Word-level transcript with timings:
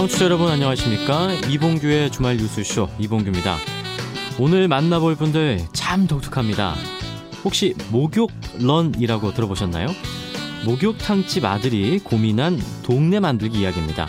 청취자 0.00 0.24
여러분 0.24 0.48
안녕하십니까? 0.48 1.30
이봉규의 1.50 2.10
주말 2.10 2.38
뉴스쇼 2.38 2.88
이봉규입니다. 2.98 3.58
오늘 4.38 4.66
만나볼 4.66 5.14
분들 5.14 5.60
참 5.74 6.06
독특합니다. 6.06 6.74
혹시 7.44 7.74
목욕런이라고 7.90 9.34
들어보셨나요? 9.34 9.88
목욕탕집 10.64 11.44
아들이 11.44 11.98
고민한 11.98 12.58
동네 12.82 13.20
만들기 13.20 13.60
이야기입니다. 13.60 14.08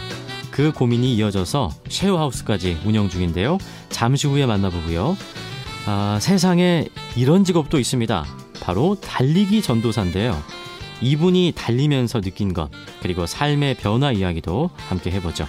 그 0.49 0.71
고민이 0.71 1.13
이어져서 1.15 1.71
쉐어하우스까지 1.89 2.77
운영 2.85 3.09
중인데요. 3.09 3.57
잠시 3.89 4.27
후에 4.27 4.45
만나보고요. 4.45 5.17
아, 5.87 6.19
세상에 6.21 6.87
이런 7.17 7.43
직업도 7.43 7.77
있습니다. 7.77 8.25
바로 8.61 8.95
달리기 8.95 9.61
전도사인데요. 9.61 10.41
이분이 11.01 11.53
달리면서 11.55 12.21
느낀 12.21 12.53
것, 12.53 12.69
그리고 13.01 13.25
삶의 13.25 13.75
변화 13.75 14.11
이야기도 14.11 14.69
함께 14.75 15.11
해보죠. 15.11 15.45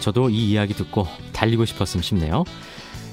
저도 0.00 0.30
이 0.30 0.50
이야기 0.50 0.74
듣고 0.74 1.06
달리고 1.32 1.64
싶었음 1.64 2.02
싶네요. 2.02 2.44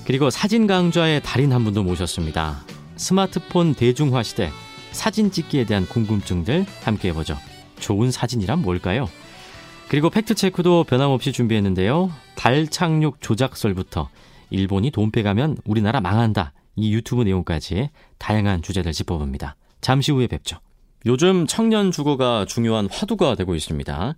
그리고 0.05 0.29
사진 0.29 0.67
강좌의 0.67 1.21
달인 1.23 1.53
한 1.53 1.63
분도 1.63 1.83
모셨습니다. 1.83 2.63
스마트폰 2.95 3.75
대중화 3.75 4.23
시대 4.23 4.51
사진 4.91 5.31
찍기에 5.31 5.65
대한 5.65 5.85
궁금증들 5.85 6.65
함께 6.83 7.09
해보죠. 7.09 7.37
좋은 7.79 8.11
사진이란 8.11 8.61
뭘까요? 8.61 9.07
그리고 9.87 10.09
팩트체크도 10.09 10.83
변함없이 10.83 11.31
준비했는데요. 11.31 12.11
달 12.35 12.67
착륙 12.67 13.21
조작설부터 13.21 14.09
일본이 14.49 14.91
돈 14.91 15.11
빼가면 15.11 15.57
우리나라 15.65 16.01
망한다. 16.01 16.53
이 16.75 16.93
유튜브 16.93 17.23
내용까지 17.23 17.89
다양한 18.17 18.61
주제들 18.61 18.91
짚어봅니다. 18.91 19.55
잠시 19.81 20.11
후에 20.11 20.27
뵙죠. 20.27 20.59
요즘 21.05 21.47
청년 21.47 21.91
주거가 21.91 22.45
중요한 22.45 22.87
화두가 22.91 23.35
되고 23.35 23.55
있습니다. 23.55 24.15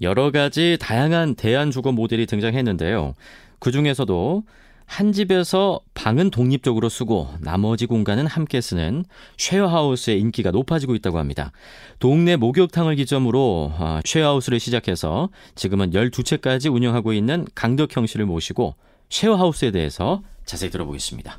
여러 0.00 0.30
가지 0.30 0.76
다양한 0.80 1.36
대안 1.36 1.70
주거 1.70 1.92
모델이 1.92 2.26
등장했는데요. 2.26 3.14
그 3.60 3.70
중에서도 3.70 4.42
한 4.86 5.12
집에서 5.12 5.80
방은 5.94 6.30
독립적으로 6.30 6.88
쓰고 6.88 7.30
나머지 7.40 7.86
공간은 7.86 8.26
함께 8.26 8.60
쓰는 8.60 9.04
쉐어하우스의 9.38 10.20
인기가 10.20 10.50
높아지고 10.50 10.94
있다고 10.94 11.18
합니다. 11.18 11.52
동네 12.00 12.36
목욕탕을 12.36 12.96
기점으로 12.96 13.72
아, 13.78 14.00
쉐어하우스를 14.04 14.60
시작해서 14.60 15.30
지금은 15.54 15.92
12채까지 15.92 16.72
운영하고 16.72 17.12
있는 17.12 17.46
강덕형 17.54 18.06
씨를 18.06 18.26
모시고 18.26 18.74
쉐어하우스에 19.08 19.70
대해서 19.70 20.22
자세히 20.44 20.70
들어보겠습니다. 20.70 21.38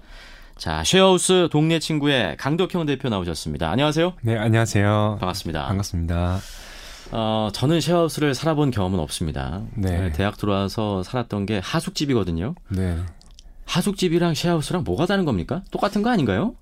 자, 0.57 0.83
쉐어하우스 0.85 1.49
동네 1.51 1.79
친구의 1.79 2.37
강덕형 2.37 2.85
대표 2.85 3.09
나오셨습니다. 3.09 3.69
안녕하세요. 3.69 4.13
네, 4.21 4.37
안녕하세요. 4.37 5.17
반갑습니다. 5.19 5.67
반갑습니다. 5.67 6.39
어, 7.11 7.49
저는 7.53 7.81
쉐어하우스를 7.81 8.33
살아본 8.33 8.71
경험은 8.71 8.99
없습니다. 8.99 9.61
네. 9.75 10.11
대학 10.13 10.37
들어와서 10.37 11.03
살았던 11.03 11.45
게 11.45 11.59
하숙집이거든요. 11.59 12.55
네. 12.69 12.97
하숙집이랑 13.65 14.33
쉐어하우스랑 14.33 14.83
뭐가 14.85 15.05
다른 15.05 15.25
겁니까? 15.25 15.61
똑같은 15.71 16.01
거 16.01 16.09
아닌가요? 16.09 16.55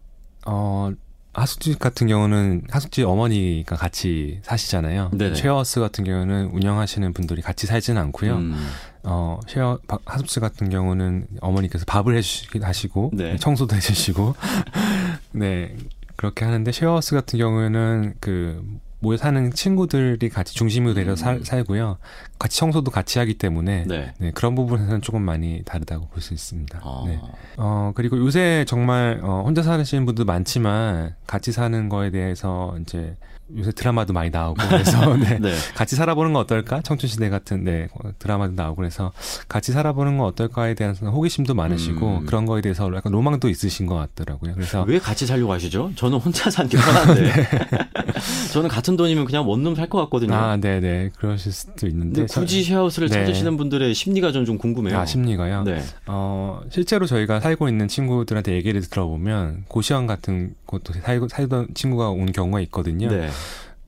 어, 0.48 0.92
하숙집 1.34 1.78
같은 1.80 2.08
경우는 2.08 2.64
하숙집 2.72 3.08
어머니가 3.08 3.76
같이 3.76 4.40
사시잖아요. 4.42 5.12
네네. 5.14 5.36
쉐어하우스 5.36 5.80
같은 5.80 6.04
경우는 6.04 6.48
운영하시는 6.48 7.14
분들이 7.14 7.42
같이 7.42 7.68
살지는 7.68 8.02
않고요. 8.02 8.36
음. 8.38 8.70
어, 9.04 9.40
쉐어 9.48 9.80
하숙집 10.06 10.42
같은 10.42 10.70
경우는 10.70 11.28
어머니께서 11.42 11.86
밥을 11.86 12.16
해주시기도 12.18 12.66
하시고 12.66 13.12
네. 13.14 13.38
청소도 13.38 13.76
해주시고 13.76 14.36
네 15.34 15.76
그렇게 16.16 16.46
하는데 16.46 16.72
쉐어하우스 16.72 17.16
같은 17.16 17.38
경우에는 17.40 18.14
그 18.20 18.64
모여 19.00 19.18
사는 19.18 19.52
친구들이 19.52 20.30
같이 20.30 20.54
중심으로 20.56 20.94
내려 20.94 21.12
음. 21.16 21.44
살고요. 21.44 21.98
같이 22.40 22.58
청소도 22.58 22.90
같이 22.90 23.20
하기 23.20 23.34
때문에 23.34 23.84
네. 23.86 24.14
네, 24.18 24.32
그런 24.32 24.56
부분에서는 24.56 25.02
조금 25.02 25.22
많이 25.24 25.62
다르다고 25.66 26.08
볼 26.08 26.22
수 26.22 26.34
있습니다. 26.34 26.80
아. 26.82 27.04
네. 27.06 27.20
어, 27.58 27.92
그리고 27.96 28.18
요새 28.18 28.64
정말 28.66 29.20
어, 29.22 29.44
혼자 29.46 29.62
사시는 29.62 30.06
분도 30.06 30.24
많지만 30.24 31.16
같이 31.28 31.52
사는 31.52 31.90
거에 31.90 32.12
대해서 32.12 32.78
이제 32.82 33.18
요새 33.58 33.72
드라마도 33.72 34.14
많이 34.14 34.30
나오고 34.30 34.56
그래서 34.70 35.16
네. 35.18 35.38
네. 35.40 35.54
같이 35.76 35.96
살아보는 35.96 36.34
건 36.34 36.42
어떨까? 36.42 36.82
청춘 36.82 37.10
시대 37.10 37.30
같은 37.30 37.64
네 37.64 37.88
드라마도 38.20 38.54
나오고 38.54 38.78
그래서 38.78 39.12
같이 39.48 39.72
살아보는 39.72 40.18
건 40.18 40.28
어떨까에 40.28 40.74
대한 40.76 40.96
호기심도 40.96 41.54
많으시고 41.54 42.20
음. 42.20 42.26
그런 42.26 42.46
거에 42.46 42.62
대해서 42.62 42.90
약간 42.96 43.12
로망도 43.12 43.50
있으신 43.50 43.86
것 43.86 43.96
같더라고요. 43.96 44.54
그래서 44.56 44.84
왜 44.84 44.98
같이 45.00 45.26
살려고 45.26 45.52
하시죠? 45.54 45.92
저는 45.96 46.18
혼자 46.20 46.50
사는 46.50 46.70
게 46.70 46.78
편한데 46.78 47.22
네. 47.34 47.34
저는 48.54 48.70
같은 48.70 48.96
돈이면 48.98 49.26
그냥 49.26 49.48
원룸 49.48 49.76
살 49.76 49.84
것 49.90 50.00
같거든요. 50.06 50.34
아, 50.34 50.56
네네 50.58 50.80
네. 50.80 51.10
그러실 51.18 51.52
수도 51.52 51.88
있는데 51.88 52.26
굳이 52.26 52.64
쉐어하우스를 52.64 53.10
네. 53.10 53.16
찾으시는 53.26 53.58
분들의 53.58 53.94
심리가 53.94 54.32
좀, 54.32 54.46
좀 54.46 54.58
궁금해요. 54.58 54.98
아 54.98 55.06
심리가요? 55.06 55.64
네. 55.64 55.82
어 56.08 56.62
실제로 56.72 57.06
저희가 57.06 57.40
살고 57.42 57.68
있는 57.68 57.88
친구들한테 57.88 58.54
얘기를 58.54 58.82
들어보면 58.82 59.66
고시원 59.68 60.08
같은 60.08 60.56
곳도 60.74 60.94
살고 60.94 61.28
살던 61.30 61.70
친구가 61.74 62.10
온 62.10 62.32
경우가 62.32 62.60
있거든요. 62.62 63.08
네. 63.08 63.30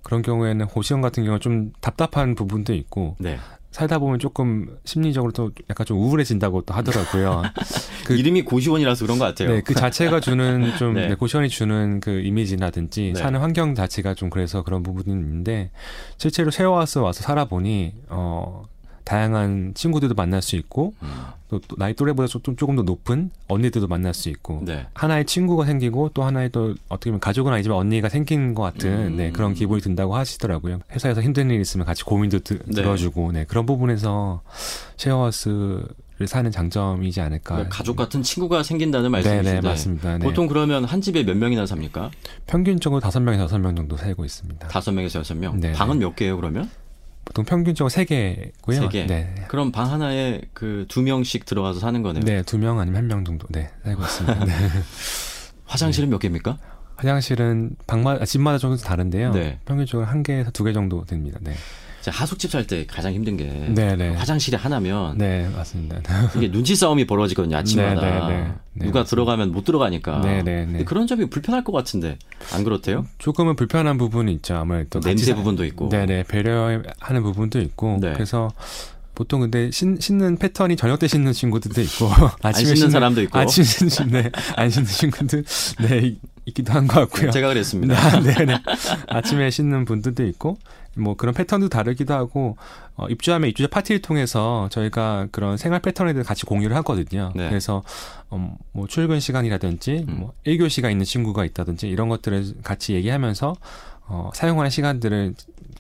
그런 0.03 0.21
경우에는 0.21 0.67
고시원 0.67 1.01
같은 1.01 1.25
경우 1.25 1.39
좀 1.39 1.73
답답한 1.81 2.35
부분도 2.35 2.73
있고 2.75 3.15
네. 3.19 3.37
살다 3.71 3.99
보면 3.99 4.19
조금 4.19 4.77
심리적으로 4.85 5.33
또 5.33 5.51
약간 5.69 5.85
좀 5.85 5.97
우울해진다고 5.97 6.61
또 6.61 6.73
하더라고요. 6.73 7.41
그 8.05 8.15
이름이 8.15 8.43
고시원이라서 8.43 9.03
그런 9.03 9.19
것 9.19 9.25
같아요. 9.25 9.49
네, 9.49 9.61
그 9.61 9.73
자체가 9.73 10.21
주는 10.21 10.77
좀 10.77 10.93
네. 10.95 11.07
네, 11.09 11.15
고시원이 11.15 11.49
주는 11.49 11.99
그 11.99 12.21
이미지라든지 12.21 13.11
네. 13.13 13.19
사는 13.19 13.37
환경 13.37 13.75
자체가 13.75 14.13
좀 14.13 14.29
그래서 14.29 14.63
그런 14.63 14.81
부분이 14.81 15.11
있는데 15.11 15.71
실제로 16.17 16.51
세워와서 16.51 17.03
와서 17.03 17.21
살아보니 17.21 17.95
어 18.07 18.63
다양한 19.05 19.73
친구들도 19.75 20.15
만날 20.15 20.41
수 20.41 20.55
있고 20.57 20.93
음. 21.01 21.07
또, 21.49 21.59
또 21.67 21.75
나이 21.77 21.93
또래보다 21.93 22.27
좀 22.27 22.55
조금 22.55 22.75
더 22.75 22.81
높은 22.81 23.29
언니들도 23.47 23.87
만날 23.87 24.13
수 24.13 24.29
있고 24.29 24.61
네. 24.65 24.87
하나의 24.93 25.25
친구가 25.25 25.65
생기고 25.65 26.09
또 26.13 26.23
하나의 26.23 26.49
또 26.51 26.75
어떻게 26.89 27.11
보면 27.11 27.19
가족은 27.19 27.53
아니지만 27.53 27.77
언니가 27.77 28.09
생긴 28.09 28.53
것 28.55 28.63
같은 28.63 29.13
음. 29.13 29.15
네, 29.15 29.31
그런 29.31 29.53
기분이 29.53 29.81
든다고 29.81 30.15
하시더라고요. 30.15 30.79
회사에서 30.91 31.21
힘든 31.21 31.51
일 31.51 31.61
있으면 31.61 31.85
같이 31.85 32.03
고민도 32.03 32.39
드, 32.39 32.59
네. 32.65 32.73
들어주고 32.73 33.31
네, 33.31 33.45
그런 33.45 33.65
부분에서 33.65 34.41
쉐어하우스 34.97 35.85
를 36.17 36.27
사는 36.27 36.49
장점이지 36.49 37.19
않을까. 37.19 37.55
그러니까 37.55 37.75
가족 37.75 37.97
같은 37.97 38.23
친구가 38.23 38.63
생긴다는 38.63 39.11
말씀이신데. 39.11 39.51
네, 39.51 39.59
네 39.59 39.67
맞습니다. 39.67 40.17
네. 40.17 40.23
보통 40.23 40.47
그러면 40.47 40.85
한 40.85 41.01
집에 41.01 41.23
몇 41.23 41.35
명이나 41.35 41.65
삽니까? 41.65 42.09
평균적으로 42.47 43.01
다섯 43.01 43.19
명에서 43.19 43.43
여섯 43.43 43.57
명 43.57 43.75
정도 43.75 43.97
살고 43.97 44.23
있습니다. 44.23 44.69
다섯 44.69 44.93
명에서 44.93 45.19
여섯 45.19 45.35
명. 45.35 45.59
네, 45.59 45.73
방은 45.73 45.99
몇 45.99 46.15
개예요, 46.15 46.37
그러면? 46.37 46.69
보통 47.25 47.43
평균적으로 47.43 47.89
세개고요 47.89 48.81
3개. 48.87 49.07
네. 49.07 49.33
그럼 49.47 49.71
방 49.71 49.91
하나에 49.91 50.41
그두 50.53 51.01
명씩 51.01 51.45
들어가서 51.45 51.79
사는 51.79 52.01
거네요. 52.01 52.23
네, 52.23 52.43
두명 52.43 52.79
아니면 52.79 52.99
한명 53.01 53.25
정도. 53.25 53.47
네, 53.49 53.69
살고 53.83 54.01
있습니다. 54.03 54.45
네. 54.45 54.53
화장실은 55.65 56.09
몇 56.09 56.19
개입니까? 56.19 56.57
화장실은 56.97 57.75
방마다 57.87 58.21
아, 58.21 58.25
집마다 58.25 58.57
조금 58.57 58.77
다른데요. 58.77 59.31
네. 59.33 59.59
평균적으로 59.65 60.07
한 60.07 60.23
개에서 60.23 60.51
두 60.51 60.63
개 60.63 60.71
정도 60.71 61.03
됩니다. 61.03 61.39
네. 61.41 61.53
하숙집 62.11 62.51
살 62.51 62.65
때 62.67 62.85
가장 62.87 63.13
힘든 63.13 63.37
게 63.37 63.45
네네. 63.73 64.15
화장실이 64.15 64.57
하나면 64.57 65.17
네 65.17 65.47
맞습니다. 65.55 66.01
이게 66.35 66.49
눈치 66.51 66.75
싸움이 66.75 67.05
벌어지거든요 67.05 67.55
아침마다 67.57 68.01
네네네. 68.01 68.27
네, 68.27 68.37
네, 68.73 68.85
누가 68.85 68.99
맞습니다. 69.01 69.03
들어가면 69.05 69.51
못 69.51 69.63
들어가니까 69.63 70.19
네네네. 70.21 70.83
그런 70.85 71.05
점이 71.07 71.29
불편할 71.29 71.63
것 71.63 71.71
같은데 71.71 72.17
안 72.53 72.63
그렇대요? 72.63 73.05
조금은 73.19 73.55
불편한 73.55 73.97
부분이 73.97 74.33
있죠 74.33 74.55
아무래도 74.55 74.99
냄새 74.99 75.33
부분도 75.35 75.63
있고 75.65 75.89
네네 75.89 76.23
배려하는 76.23 77.23
부분도 77.23 77.59
있고 77.61 77.99
네. 78.01 78.13
그래서 78.13 78.49
보통 79.13 79.39
근데 79.41 79.71
신, 79.71 79.97
신는 79.99 80.37
패턴이 80.37 80.75
저녁 80.75 80.99
때 80.99 81.07
신는 81.07 81.31
친구들도 81.31 81.79
있고 81.81 82.09
아침에 82.43 82.75
신는 82.75 82.91
사람도 82.91 83.21
있고 83.23 83.39
아침 83.39 83.63
신는 83.63 84.11
네, 84.23 84.29
안 84.57 84.69
신는 84.69 84.87
친구들 84.89 85.43
네 85.87 86.15
있기도 86.47 86.73
한 86.73 86.85
것 86.85 86.99
같고요. 86.99 87.31
제가 87.31 87.47
그랬습니다. 87.47 87.95
네, 88.21 88.45
네. 88.45 88.57
아침에 89.07 89.49
신는 89.49 89.85
분들도 89.85 90.25
있고 90.27 90.57
뭐 90.95 91.15
그런 91.15 91.33
패턴도 91.33 91.69
다르기도 91.69 92.13
하고 92.13 92.57
어, 92.95 93.07
입주하면 93.07 93.49
입주자 93.49 93.67
파티를 93.69 94.01
통해서 94.01 94.67
저희가 94.71 95.27
그런 95.31 95.57
생활 95.57 95.81
패턴에 95.81 96.13
대해 96.13 96.23
같이 96.23 96.45
공유를 96.45 96.75
하거든요. 96.77 97.31
네. 97.35 97.49
그래서 97.49 97.83
어, 98.29 98.57
뭐 98.71 98.87
출근 98.87 99.19
시간이라든지 99.19 100.05
음. 100.07 100.15
뭐 100.19 100.33
1교시가 100.45 100.89
있는 100.89 101.05
친구가 101.05 101.45
있다든지 101.45 101.87
이런 101.87 102.09
것들을 102.09 102.61
같이 102.63 102.93
얘기하면서 102.93 103.55
어, 104.07 104.29
사용하는 104.33 104.69
시간들을 104.69 105.33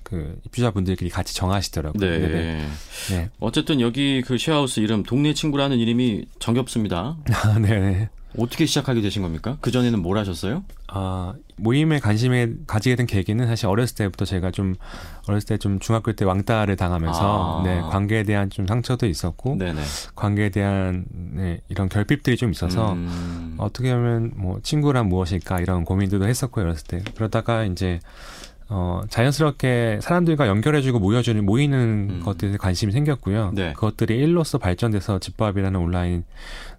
그 0.03 0.39
입주자분들끼리 0.45 1.09
같이 1.09 1.33
정하시더라고요. 1.33 1.99
네. 1.99 2.19
네. 2.19 2.67
네. 3.09 3.29
어쨌든 3.39 3.81
여기 3.81 4.21
그 4.21 4.37
쉐어하우스 4.37 4.79
이름 4.79 5.03
동네 5.03 5.33
친구라는 5.33 5.79
이름이 5.79 6.25
정겹습니다. 6.39 7.17
아, 7.43 7.59
네. 7.59 8.09
어떻게 8.37 8.65
시작하게 8.65 9.01
되신 9.01 9.21
겁니까? 9.21 9.57
그 9.61 9.71
전에는 9.71 9.99
뭘 10.01 10.17
하셨어요? 10.17 10.63
아 10.87 11.33
모임에 11.57 11.99
관심에 11.99 12.51
가지게 12.67 12.95
된 12.95 13.05
계기는 13.07 13.45
사실 13.47 13.67
어렸을 13.67 13.95
때부터 13.95 14.25
제가 14.25 14.51
좀 14.51 14.75
어렸을 15.27 15.47
때 15.47 15.57
좀 15.57 15.79
중학교 15.79 16.11
때 16.13 16.25
왕따를 16.25 16.75
당하면서 16.75 17.61
아. 17.61 17.63
네 17.63 17.81
관계에 17.81 18.23
대한 18.23 18.49
좀 18.49 18.67
상처도 18.67 19.07
있었고 19.07 19.55
네네. 19.57 19.81
관계에 20.15 20.49
대한 20.49 21.05
네, 21.09 21.59
이런 21.69 21.89
결핍들이 21.89 22.37
좀 22.37 22.51
있어서 22.51 22.93
음. 22.93 23.55
어떻게 23.57 23.89
하면 23.89 24.31
뭐 24.35 24.59
친구란 24.61 25.07
무엇일까 25.07 25.59
이런 25.61 25.85
고민들도 25.85 26.27
했었고 26.27 26.61
어렸을 26.61 26.85
때 26.87 27.03
그러다가 27.15 27.63
이제 27.63 27.99
어, 28.67 29.01
자연스럽게 29.09 29.99
사람들과 30.01 30.47
연결해주고 30.47 30.99
모여주는 30.99 31.43
모이는 31.45 32.07
음. 32.09 32.21
것들에 32.23 32.57
관심이 32.57 32.91
생겼고요. 32.91 33.51
네. 33.53 33.73
그것들이 33.73 34.17
일로서 34.17 34.57
발전돼서 34.57 35.19
집밥이라는 35.19 35.79
온라인 35.79 36.23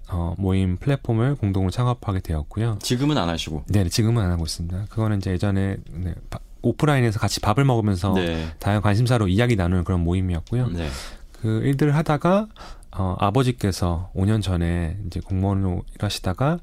어, 0.08 0.34
모임 0.38 0.76
플랫폼을 0.76 1.34
공동으로 1.34 1.70
창업하게 1.70 2.20
되었고요. 2.20 2.78
지금은 2.80 3.18
안 3.18 3.28
하시고? 3.28 3.64
네, 3.68 3.88
지금은 3.88 4.22
안 4.22 4.30
하고 4.30 4.44
있습니다. 4.44 4.86
그거는 4.88 5.18
이제 5.18 5.32
예전에 5.32 5.76
네, 5.90 6.14
오프라인에서 6.62 7.18
같이 7.18 7.40
밥을 7.40 7.64
먹으면서 7.64 8.14
네. 8.14 8.48
다양한 8.58 8.82
관심사로 8.82 9.28
이야기 9.28 9.56
나누는 9.56 9.84
그런 9.84 10.00
모임이었고요. 10.00 10.68
네. 10.68 10.88
그 11.32 11.60
일들을 11.64 11.94
하다가 11.94 12.48
어, 12.92 13.16
아버지께서 13.18 14.10
5년 14.14 14.42
전에 14.42 14.96
이제 15.06 15.20
공무원으로 15.20 15.84
일하시다가 15.94 16.60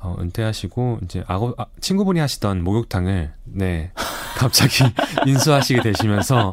어, 0.00 0.16
은퇴하시고 0.20 1.00
이제 1.04 1.24
아고, 1.26 1.54
아, 1.58 1.66
친구분이 1.80 2.20
하시던 2.20 2.62
목욕탕을 2.62 3.32
네 3.44 3.92
갑자기 4.38 4.84
인수하시게 5.26 5.82
되시면서 5.82 6.52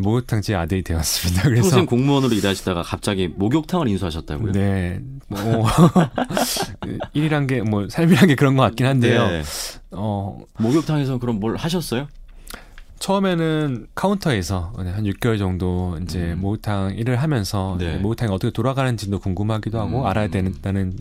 목욕탕 0.00 0.42
제 0.42 0.54
아들이 0.54 0.82
되었습니다. 0.82 1.42
그래서 1.42 1.62
평생 1.62 1.86
공무원으로 1.86 2.34
일하시다가 2.34 2.82
갑자기 2.82 3.28
목욕탕을 3.28 3.88
인수하셨다고요? 3.88 4.52
네, 4.52 5.00
뭐 5.28 5.66
일이란 7.14 7.46
게 7.46 7.60
뭐 7.62 7.88
삶이란 7.88 8.28
게 8.28 8.34
그런 8.34 8.56
것 8.56 8.62
같긴 8.62 8.86
한데요. 8.86 9.26
네. 9.28 9.42
어 9.92 10.38
목욕탕에서 10.58 11.18
그럼 11.18 11.40
뭘 11.40 11.56
하셨어요? 11.56 12.06
처음에는 12.98 13.88
카운터에서 13.94 14.72
한 14.76 15.04
6개월 15.04 15.38
정도 15.38 15.98
이제 16.02 16.32
음. 16.32 16.40
목욕탕 16.40 16.94
일을 16.96 17.16
하면서 17.16 17.76
네. 17.78 17.96
목욕탕이 17.98 18.32
어떻게 18.32 18.50
돌아가는지도 18.52 19.18
궁금하기도 19.18 19.78
하고 19.78 20.02
음. 20.02 20.06
알아야 20.06 20.28
되는다는 20.28 20.96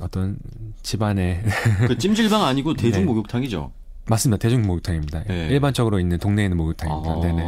어떤 0.00 0.36
집안의 0.82 1.42
그 1.88 1.98
찜질방 1.98 2.42
아니고 2.44 2.74
대중 2.74 3.02
네. 3.02 3.06
목욕탕이죠. 3.06 3.70
맞습니다. 4.08 4.38
대중 4.38 4.62
목욕탕입니다. 4.62 5.24
네. 5.24 5.48
일반적으로 5.48 6.00
있는 6.00 6.18
동네에 6.18 6.46
있는 6.46 6.56
목욕탕입니다. 6.56 7.10
아. 7.10 7.20
네네. 7.20 7.46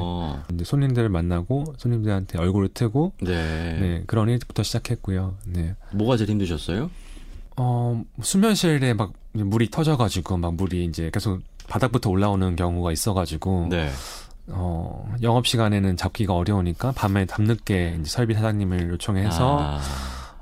이제 0.54 0.64
손님들을 0.64 1.08
만나고 1.08 1.74
손님들한테 1.76 2.38
얼굴을 2.38 2.68
트고 2.68 3.12
네. 3.20 3.78
네 3.80 4.04
그런 4.06 4.28
일부터 4.28 4.62
시작했고요. 4.62 5.34
네. 5.46 5.74
뭐가 5.92 6.16
제일 6.16 6.30
힘드셨어요? 6.30 6.90
어 7.56 8.02
수면실에 8.22 8.94
막 8.94 9.12
물이 9.32 9.70
터져가지고 9.70 10.36
막 10.36 10.54
물이 10.54 10.84
이제 10.84 11.10
계속 11.12 11.40
바닥부터 11.68 12.10
올라오는 12.10 12.54
경우가 12.56 12.92
있어가지고 12.92 13.68
네. 13.70 13.90
어, 14.48 15.08
영업 15.22 15.46
시간에는 15.46 15.96
잡기가 15.96 16.34
어려우니까 16.34 16.92
밤에 16.92 17.24
밤늦게 17.26 17.98
이제 18.00 18.10
설비 18.10 18.34
사장님을 18.34 18.90
요청해서 18.90 19.58
아. 19.60 19.80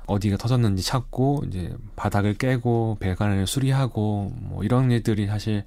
어디가 0.07 0.37
터졌는지 0.37 0.83
찾고 0.83 1.43
이제 1.47 1.75
바닥을 1.95 2.35
깨고 2.35 2.97
배관을 2.99 3.47
수리하고 3.47 4.31
뭐 4.35 4.63
이런 4.63 4.91
일들이 4.91 5.27
사실 5.27 5.63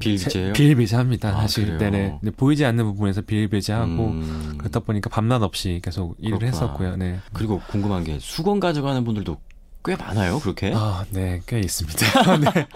비일비재예요? 0.00 0.52
비일비재합니다. 0.54 1.28
아, 1.28 1.40
사실 1.42 1.78
때네 1.78 2.18
보이지 2.36 2.64
않는 2.64 2.84
부분에서 2.84 3.22
비일비재하고 3.22 4.06
음... 4.06 4.54
그렇다 4.58 4.80
보니까 4.80 5.08
밤낮 5.08 5.42
없이 5.42 5.80
계속 5.82 6.16
일을 6.18 6.38
그렇구나. 6.38 6.50
했었고요. 6.50 6.96
네. 6.96 7.20
그리고 7.32 7.60
궁금한 7.70 8.04
게 8.04 8.18
수건 8.18 8.58
가져가는 8.60 9.02
분들도 9.04 9.36
꽤 9.88 9.96
많아요, 9.96 10.38
그렇게? 10.38 10.70
아, 10.74 11.06
네, 11.08 11.40
꽤 11.46 11.60
있습니다. 11.60 12.36
네. 12.52 12.66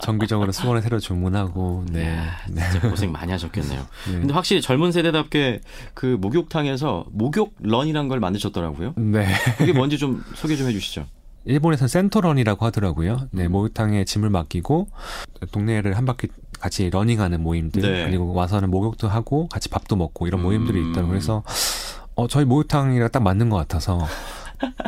정기적으로 0.00 0.52
수건을 0.52 0.82
새로 0.82 1.00
주문하고, 1.00 1.84
네. 1.90 2.16
네. 2.48 2.70
진짜 2.70 2.88
고생 2.88 3.10
많이 3.10 3.32
하셨겠네요. 3.32 3.80
네. 4.06 4.12
근데 4.12 4.32
확실히 4.32 4.62
젊은 4.62 4.92
세대답게 4.92 5.62
그 5.94 6.16
목욕탕에서 6.20 7.06
목욕런이란 7.10 8.06
걸 8.06 8.20
만드셨더라고요. 8.20 8.94
네. 8.96 9.26
그게 9.58 9.72
뭔지 9.72 9.98
좀 9.98 10.24
소개 10.36 10.54
좀 10.54 10.68
해주시죠. 10.68 11.06
일본에서는 11.46 11.88
센터런이라고 11.88 12.64
하더라고요. 12.66 13.28
네, 13.32 13.46
음. 13.46 13.52
목욕탕에 13.52 14.04
짐을 14.04 14.30
맡기고 14.30 14.86
동네를 15.50 15.96
한 15.96 16.06
바퀴 16.06 16.28
같이 16.60 16.88
러닝하는 16.88 17.42
모임들 17.42 17.82
네. 17.82 18.04
그리고 18.06 18.32
와서는 18.32 18.70
목욕도 18.70 19.08
하고 19.08 19.48
같이 19.48 19.68
밥도 19.68 19.96
먹고 19.96 20.28
이런 20.28 20.40
모임들이 20.40 20.78
음. 20.78 20.90
있다고 20.92 21.08
그래서 21.08 21.42
어 22.14 22.28
저희 22.28 22.44
목욕탕이랑 22.44 23.10
딱 23.10 23.24
맞는 23.24 23.50
것 23.50 23.56
같아서 23.56 24.06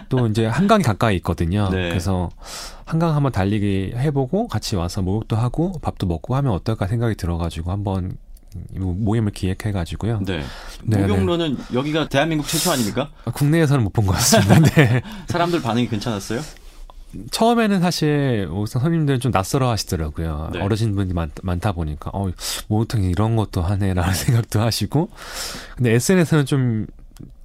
또 0.09 0.27
이제 0.27 0.47
한강이 0.47 0.83
가까이 0.83 1.17
있거든요. 1.17 1.69
네. 1.71 1.89
그래서 1.89 2.31
한강 2.85 3.15
한번 3.17 3.33
달리기 3.33 3.93
해보고 3.97 4.49
같이 4.49 4.77
와서 4.77 5.03
목욕도 5.03 5.37
하고 5.37 5.73
밥도 5.83 6.07
먹고 6.07 6.37
하면 6.37 6.53
어떨까 6.53 6.87
생각이 6.87 7.15
들어가지고 7.17 7.73
한번 7.73 8.17
모임을 8.75 9.33
기획해가지고요. 9.33 10.21
네. 10.27 10.43
목욕로는 10.85 11.59
여기가 11.75 12.09
대한민국 12.09 12.47
최초 12.49 12.71
아닙니까? 12.73 13.11
아, 13.25 13.31
국내에서는 13.31 13.83
못 13.85 13.93
본 13.93 14.07
것 14.07 14.13
같습니다. 14.13 14.59
네. 14.61 15.03
사람들 15.29 15.61
반응이 15.63 15.89
괜찮았어요? 15.89 16.41
처음에는 17.31 17.81
사실 17.81 18.49
옥상 18.51 18.83
손님들은 18.83 19.21
좀 19.21 19.31
낯설어 19.33 19.71
하시더라고요. 19.71 20.51
네. 20.53 20.61
어르신분이 20.61 21.13
많, 21.15 21.31
많다 21.43 21.73
보니까, 21.73 22.11
어, 22.13 22.31
목욕탕이 22.69 23.09
이런 23.09 23.37
것도 23.37 23.63
하네라는 23.63 24.13
생각도 24.15 24.61
하시고. 24.61 25.09
근데 25.77 25.93
SNS는 25.95 26.45
좀 26.47 26.87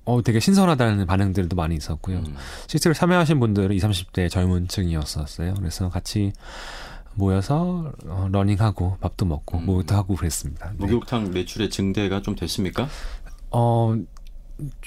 어, 0.06 0.22
되게 0.24 0.40
신선하다는 0.40 1.06
반응들도 1.06 1.56
많이 1.56 1.76
있었고요. 1.76 2.18
음. 2.18 2.36
실제로 2.68 2.94
참여하신 2.94 3.40
분들은 3.40 3.76
20, 3.76 3.90
30대 3.90 4.30
젊은 4.30 4.68
층이었었어요. 4.68 5.54
그래서 5.56 5.90
같이 5.90 6.34
모여서 7.14 7.92
어, 8.06 8.28
러닝하고 8.32 8.98
밥도 9.00 9.26
먹고 9.26 9.60
음. 9.60 9.66
목욕도 9.66 9.96
하고 9.96 10.16
그랬습니다. 10.16 10.72
네. 10.72 10.76
목욕탕 10.80 11.32
매출의 11.32 11.70
증대가 11.70 12.22
좀 12.22 12.36
됐습니까? 12.36 12.88
어, 13.52 13.96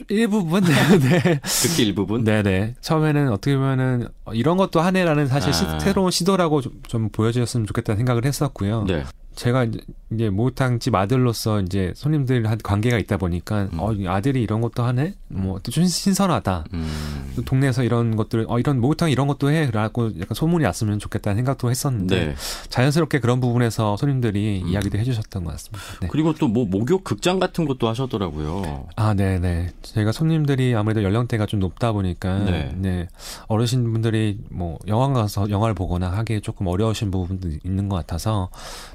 일부분, 0.08 0.64
네. 0.98 0.98
네. 0.98 1.40
특히 1.42 1.84
일부분? 1.84 2.24
네네. 2.24 2.42
네. 2.42 2.74
처음에는 2.80 3.30
어떻게 3.30 3.56
보면은 3.56 4.08
이런 4.32 4.56
것도 4.56 4.80
하네라는 4.80 5.26
사실 5.26 5.50
아. 5.50 5.52
시, 5.52 5.64
새로운 5.84 6.10
시도라고 6.10 6.60
좀, 6.60 6.80
좀 6.86 7.08
보여주셨으면 7.10 7.66
좋겠다는 7.66 7.98
생각을 7.98 8.24
했었고요. 8.24 8.84
네. 8.84 9.04
제가 9.34 9.66
이제 10.12 10.30
목욕탕 10.30 10.78
집 10.78 10.94
아들로서 10.94 11.60
이제 11.60 11.92
손님들한 11.94 12.58
관계가 12.62 12.98
있다 12.98 13.18
보니까 13.18 13.68
음. 13.72 13.78
어 13.78 13.92
아들이 14.06 14.42
이런 14.42 14.60
것도 14.60 14.82
하네 14.82 15.14
뭐좀 15.28 15.84
신선하다 15.84 16.64
음. 16.72 17.32
또 17.36 17.42
동네에서 17.42 17.82
이런 17.82 18.16
것들 18.16 18.46
어 18.48 18.58
이런 18.58 18.80
목욕탕 18.80 19.10
이런 19.10 19.26
것도 19.26 19.50
해라고 19.50 20.12
약간 20.20 20.34
소문이 20.34 20.64
났으면 20.64 20.98
좋겠다는 20.98 21.36
생각도 21.36 21.70
했었는데 21.70 22.26
네. 22.26 22.34
자연스럽게 22.68 23.18
그런 23.18 23.40
부분에서 23.40 23.96
손님들이 23.96 24.62
음. 24.62 24.68
이야기도 24.68 24.98
해주셨던 24.98 25.44
것 25.44 25.50
같습니다. 25.52 25.84
네. 26.00 26.08
그리고 26.10 26.32
또 26.32 26.54
뭐 26.54 26.64
목욕 26.64 27.02
극장 27.02 27.40
같은 27.40 27.64
것도 27.64 27.88
하셨더라고요. 27.88 28.86
아 28.94 29.12
네네 29.14 29.70
제가 29.82 30.12
손님들이 30.12 30.72
아무래도 30.76 31.02
연령대가 31.02 31.46
좀 31.46 31.58
높다 31.58 31.90
보니까 31.90 32.38
네, 32.44 32.72
네. 32.76 33.08
어르신 33.48 33.92
분들이 33.92 34.38
뭐 34.50 34.78
영화 34.86 35.12
가서 35.12 35.50
영화를 35.50 35.74
보거나 35.74 36.12
하기에 36.12 36.40
조금 36.40 36.68
어려우신 36.68 37.10
부분도 37.10 37.48
있는 37.64 37.88
것 37.88 37.96
같아서 37.96 38.50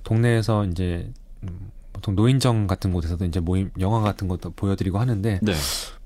동네 0.06 0.29
국내에서 0.30 0.66
이제 0.66 1.12
음, 1.44 1.72
보통 1.92 2.16
노인정 2.16 2.68
같은 2.68 2.94
곳에서도 2.94 3.26
이제 3.26 3.40
모임 3.40 3.72
영화 3.80 4.02
같은 4.02 4.28
것도 4.28 4.52
보여드리고 4.52 5.00
하는데 5.00 5.40
네. 5.42 5.54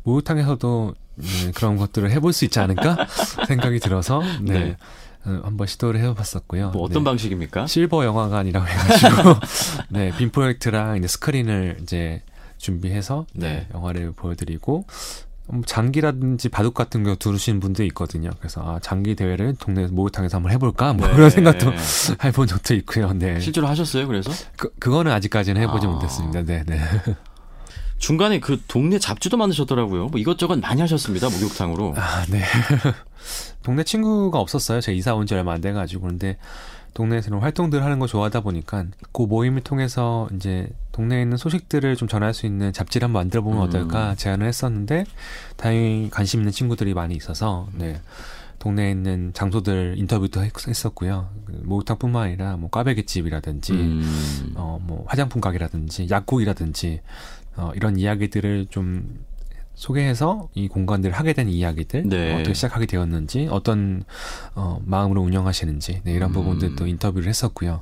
목욕탕에서도 0.04 0.96
네, 1.16 1.52
그런 1.54 1.78
것들을 1.78 2.10
해볼 2.12 2.34
수 2.34 2.46
있지 2.46 2.60
않을까 2.60 3.08
생각이 3.48 3.80
들어서 3.80 4.22
네. 4.42 4.54
네. 4.54 4.78
어, 5.26 5.42
한번 5.44 5.68
시도를 5.68 6.02
해봤었고요. 6.02 6.72
뭐 6.72 6.84
어떤 6.84 7.04
네. 7.04 7.10
방식입니까? 7.12 7.68
실버 7.68 8.06
영화관이라고 8.06 8.66
해가지고 8.66 9.34
네, 9.90 10.12
빔 10.18 10.32
프로젝트랑 10.32 10.98
이제 10.98 11.08
스크린을 11.08 11.80
이제 11.82 12.22
준비해서 12.58 13.26
네. 13.34 13.68
영화를 13.74 14.14
보여드리고 14.14 14.86
음, 14.88 15.33
장기라든지 15.66 16.50
바둑 16.50 16.74
같은 16.74 17.04
거 17.04 17.16
두르시는 17.16 17.60
분도 17.60 17.84
있거든요. 17.86 18.30
그래서 18.40 18.62
아, 18.62 18.80
장기 18.82 19.14
대회를 19.16 19.56
동네 19.60 19.88
목욕탕에서 19.88 20.38
한번 20.38 20.52
해볼까 20.54 20.94
뭐 20.94 21.08
네. 21.08 21.14
그런 21.16 21.30
생각도 21.30 21.72
해본 22.24 22.48
적도 22.48 22.74
있고요. 22.76 23.12
네. 23.14 23.40
실제로 23.40 23.68
하셨어요? 23.68 24.08
그래서 24.08 24.32
그 24.58 24.74
그거는 24.80 25.12
아직까지는 25.12 25.62
해보지 25.64 25.86
아. 25.86 25.90
못했습니다. 25.90 26.44
네, 26.44 26.64
네. 26.66 26.80
중간에 27.98 28.40
그 28.40 28.62
동네 28.68 29.00
잡지도 29.00 29.38
만드셨더라고요. 29.38 30.08
뭐 30.08 30.20
이것저것 30.20 30.60
많이 30.60 30.82
하셨습니다. 30.82 31.30
목욕탕으로. 31.30 31.94
아, 31.98 32.26
네. 32.30 32.42
동네 33.64 33.84
친구가 33.84 34.40
없었어요. 34.40 34.82
제가 34.82 34.96
이사 34.96 35.14
온 35.16 35.26
지 35.26 35.34
얼마 35.36 35.54
안 35.54 35.62
돼가지고 35.62 36.02
그런데 36.04 36.38
동네에서 36.94 37.30
이런 37.30 37.42
활동들을 37.42 37.84
하는 37.84 38.00
거 38.00 38.08
좋아하다 38.08 38.42
보니까 38.42 38.86
그 39.12 39.24
모임을 39.24 39.62
통해서 39.62 40.30
이제 40.36 40.68
동네에 40.92 41.24
있는 41.24 41.38
소식들을 41.38 41.96
좀 41.96 42.08
전할 42.08 42.34
수 42.34 42.46
있는 42.46 42.72
잡지를 42.72 43.06
한번 43.06 43.22
만들어 43.22 43.42
보면 43.42 43.60
음. 43.60 43.64
어떨까 43.64 44.16
제안을 44.16 44.48
했었는데 44.48 45.06
다행히 45.58 46.10
관심 46.12 46.42
있는 46.42 46.52
친구들이 46.52 46.94
많이 46.94 47.16
있어서 47.16 47.68
네. 47.74 48.00
동네에 48.60 48.92
있는 48.92 49.32
장소들 49.34 49.96
인터뷰도 49.98 50.42
했었고요. 50.42 51.30
그 51.46 51.62
목욕탕뿐만 51.66 52.24
아니라 52.24 52.56
뭐 52.56 52.70
꽈배기집이라든지 52.70 53.74
음. 53.74 54.54
어뭐 54.56 55.06
화장품 55.08 55.42
가게라든지 55.42 56.08
약국이라든지 56.10 57.02
어 57.58 57.72
이런 57.76 57.98
이야기들을 57.98 58.68
좀 58.70 59.20
소개해서 59.76 60.50
이 60.54 60.68
공간들을 60.68 61.16
하게 61.16 61.34
된 61.34 61.50
이야기들 61.50 62.08
네. 62.08 62.36
어떻게 62.36 62.54
시작하게 62.54 62.86
되었는지 62.86 63.48
어떤 63.50 64.04
어, 64.56 64.80
마음으로 64.86 65.22
운영하시는지 65.22 66.02
네, 66.04 66.12
이런 66.14 66.30
음. 66.30 66.34
부분들도 66.34 66.86
인터뷰를 66.88 67.28
했었고요. 67.28 67.82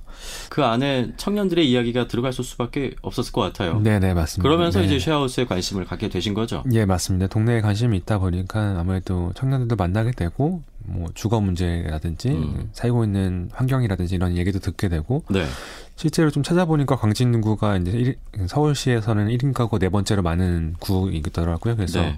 그 0.49 0.63
안에 0.63 1.11
청년들의 1.17 1.69
이야기가 1.69 2.07
들어갈 2.07 2.33
수밖에 2.33 2.95
없었을 3.01 3.31
것 3.31 3.41
같아요. 3.41 3.79
네네 3.79 3.99
네, 3.99 4.13
맞습니다. 4.13 4.47
그러면서 4.47 4.79
네. 4.79 4.85
이제 4.85 4.99
쉐어하우스에 4.99 5.45
관심을 5.45 5.85
갖게 5.85 6.09
되신 6.09 6.33
거죠? 6.33 6.63
예 6.71 6.85
맞습니다. 6.85 7.27
동네에 7.27 7.61
관심이 7.61 7.97
있다 7.97 8.19
보니까 8.19 8.77
아무래도 8.79 9.31
청년들도 9.35 9.75
만나게 9.75 10.11
되고 10.11 10.63
뭐 10.83 11.09
주거 11.13 11.39
문제라든지 11.39 12.29
음. 12.29 12.69
살고 12.73 13.03
있는 13.03 13.49
환경이라든지 13.53 14.15
이런 14.15 14.37
얘기도 14.37 14.59
듣게 14.59 14.89
되고 14.89 15.23
네. 15.29 15.45
실제로 15.95 16.31
좀 16.31 16.41
찾아보니까 16.41 16.95
광진 16.95 17.33
인구가 17.33 17.77
이제 17.77 17.91
1, 17.91 18.17
서울시에서는 18.47 19.27
1인 19.27 19.53
가구 19.53 19.77
네 19.77 19.89
번째로 19.89 20.21
많은 20.23 20.75
구이더라고요. 20.79 21.75
그래서 21.75 22.01
네. 22.01 22.17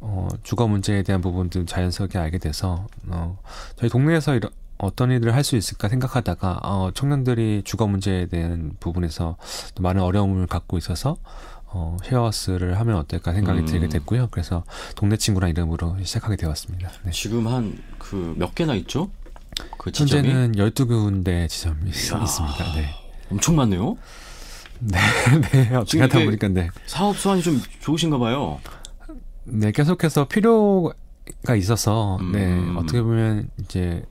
어, 0.00 0.28
주거 0.42 0.66
문제에 0.66 1.02
대한 1.02 1.20
부분도 1.20 1.66
자연스럽게 1.66 2.18
알게 2.18 2.38
돼서 2.38 2.86
어, 3.08 3.38
저희 3.76 3.90
동네에서 3.90 4.34
이런 4.36 4.50
어떤 4.78 5.10
일을 5.10 5.34
할 5.34 5.44
수 5.44 5.56
있을까 5.56 5.90
생각하다가 5.90 6.60
어, 6.62 6.90
청년들이 6.94 7.62
주거 7.66 7.86
문제에 7.86 8.24
대한 8.26 8.72
부분에서 8.80 9.36
또 9.74 9.82
많은 9.82 10.00
어려움을 10.00 10.46
갖고 10.46 10.78
있어서 10.78 11.18
어, 11.66 11.98
쉐어하우스를 12.02 12.78
하면 12.80 12.96
어떨까 12.96 13.34
생각이 13.34 13.60
음. 13.60 13.66
들게 13.66 13.88
됐고요. 13.88 14.28
그래서 14.30 14.64
동네 14.96 15.16
친구란 15.18 15.50
이름으로 15.50 15.96
시작하게 16.02 16.36
되었습니다. 16.36 16.90
네. 17.04 17.10
지금 17.12 17.46
한 17.46 17.78
그 17.98 18.34
몇 18.38 18.54
개나 18.54 18.74
있죠? 18.76 19.10
그? 19.78 19.90
현재는 19.94 20.52
12군데 20.52 21.48
지점이 21.48 21.90
이야, 21.90 22.22
있습니다. 22.22 22.72
네. 22.74 22.94
엄청 23.30 23.56
많네요. 23.56 23.96
네, 24.80 24.98
네. 25.52 25.74
어떻게 25.76 26.00
하다 26.00 26.24
보니까 26.24 26.48
네. 26.48 26.70
사업 26.86 27.16
수완이 27.16 27.42
좀 27.42 27.60
좋으신가 27.80 28.18
봐요. 28.18 28.60
네, 29.44 29.72
계속해서 29.72 30.26
필요가 30.28 31.54
있어서 31.56 32.16
음. 32.20 32.32
네, 32.32 32.80
어떻게 32.80 33.02
보면 33.02 33.50
이제 33.60 34.02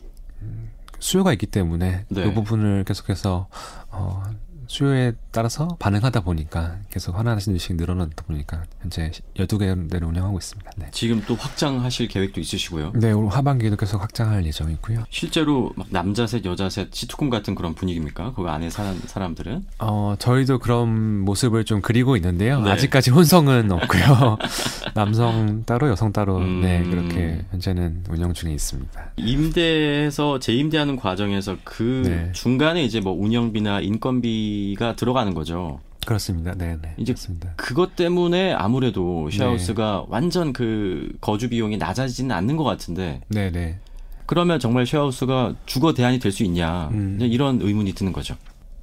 수요가 0.99 1.31
있기 1.33 1.47
때문에 1.47 2.05
네. 2.09 2.23
그 2.23 2.33
부분을 2.33 2.83
계속해서 2.83 3.47
어 3.89 4.23
수요에 4.69 5.13
따라서 5.31 5.67
반응하다 5.79 6.21
보니까 6.21 6.77
계속 6.91 7.17
하나하나씩 7.17 7.75
늘어나다 7.75 8.23
보니까 8.27 8.63
현재 8.81 9.11
12개를 9.35 10.07
운영하고 10.07 10.37
있습니다. 10.37 10.71
네. 10.77 10.87
지금 10.91 11.23
또 11.27 11.33
확장하실 11.33 12.07
계획도 12.07 12.39
있으시고요? 12.39 12.93
네, 12.95 13.11
올 13.11 13.27
하반기에도 13.29 13.75
계속 13.75 13.99
확장할 13.99 14.45
예정이고요. 14.45 15.05
실제로 15.09 15.73
막 15.75 15.87
남자 15.89 16.27
셋, 16.27 16.45
여자 16.45 16.69
셋, 16.69 16.93
시트콤 16.93 17.31
같은 17.31 17.55
그런 17.55 17.73
분위기입니까? 17.73 18.33
거기 18.33 18.47
안에 18.47 18.69
사는 18.69 18.95
사람들은? 19.05 19.65
어, 19.79 20.15
저희도 20.19 20.59
그런 20.59 21.19
모습을 21.21 21.65
좀 21.65 21.81
그리고 21.81 22.15
있는데요. 22.15 22.61
네. 22.61 22.69
아직까지 22.69 23.09
혼성은 23.09 23.71
없고요. 23.71 24.37
남성 24.93 25.63
따로, 25.65 25.89
여성 25.89 26.13
따로, 26.13 26.37
음... 26.37 26.61
네, 26.61 26.83
그렇게 26.83 27.43
현재는 27.49 28.03
운영 28.09 28.33
중에 28.33 28.53
있습니다. 28.53 29.13
임대해서 29.17 30.37
재임대하는 30.37 30.95
과정에서 30.95 31.57
그 31.63 32.03
네. 32.05 32.31
중간에 32.33 32.83
이제 32.83 32.99
뭐 32.99 33.13
운영비나 33.13 33.81
인건비 33.81 34.58
가 34.77 34.95
들어가는 34.95 35.33
거죠. 35.33 35.79
그렇습니다. 36.05 36.53
네, 36.55 36.77
네. 36.81 36.93
이제 36.97 37.13
맞습니다. 37.13 37.53
그것 37.57 37.95
때문에 37.95 38.53
아무래도 38.53 39.29
쉐어하우스가 39.29 40.05
네. 40.05 40.05
완전 40.09 40.53
그 40.53 41.11
거주 41.21 41.49
비용이 41.49 41.77
낮아지지는 41.77 42.35
않는 42.35 42.57
것 42.57 42.63
같은데. 42.63 43.21
네, 43.27 43.51
네. 43.51 43.79
그러면 44.25 44.59
정말 44.59 44.85
쉐어하우스가 44.85 45.55
주거 45.65 45.93
대안이 45.93 46.19
될 46.19 46.31
수 46.31 46.43
있냐 46.43 46.87
음. 46.93 47.17
이런 47.21 47.61
의문이 47.61 47.93
드는 47.93 48.11
거죠. 48.13 48.35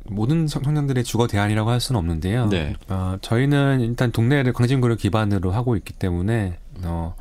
모든 0.09 0.47
청년들의 0.47 1.03
주거 1.05 1.27
대안이라고 1.27 1.71
할 1.71 1.81
수는 1.81 1.99
없는데요. 1.99 2.49
네. 2.49 2.75
어, 2.89 3.17
저희는 3.21 3.81
일단 3.81 4.13
동네를 4.13 4.53
광진구를 4.53 4.97
기반으로 4.97 5.51
하고 5.51 5.75
있기 5.77 5.95
때문에 5.95 6.59
어, 6.85 7.15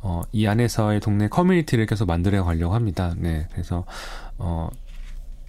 어, 0.00 0.22
이 0.32 0.46
안에서의 0.46 1.00
동네 1.00 1.28
커뮤니티를 1.28 1.84
계속 1.86 2.06
만들어 2.06 2.42
가려고 2.44 2.74
합니다. 2.74 3.14
네. 3.18 3.46
그래서 3.52 3.84
어, 4.38 4.68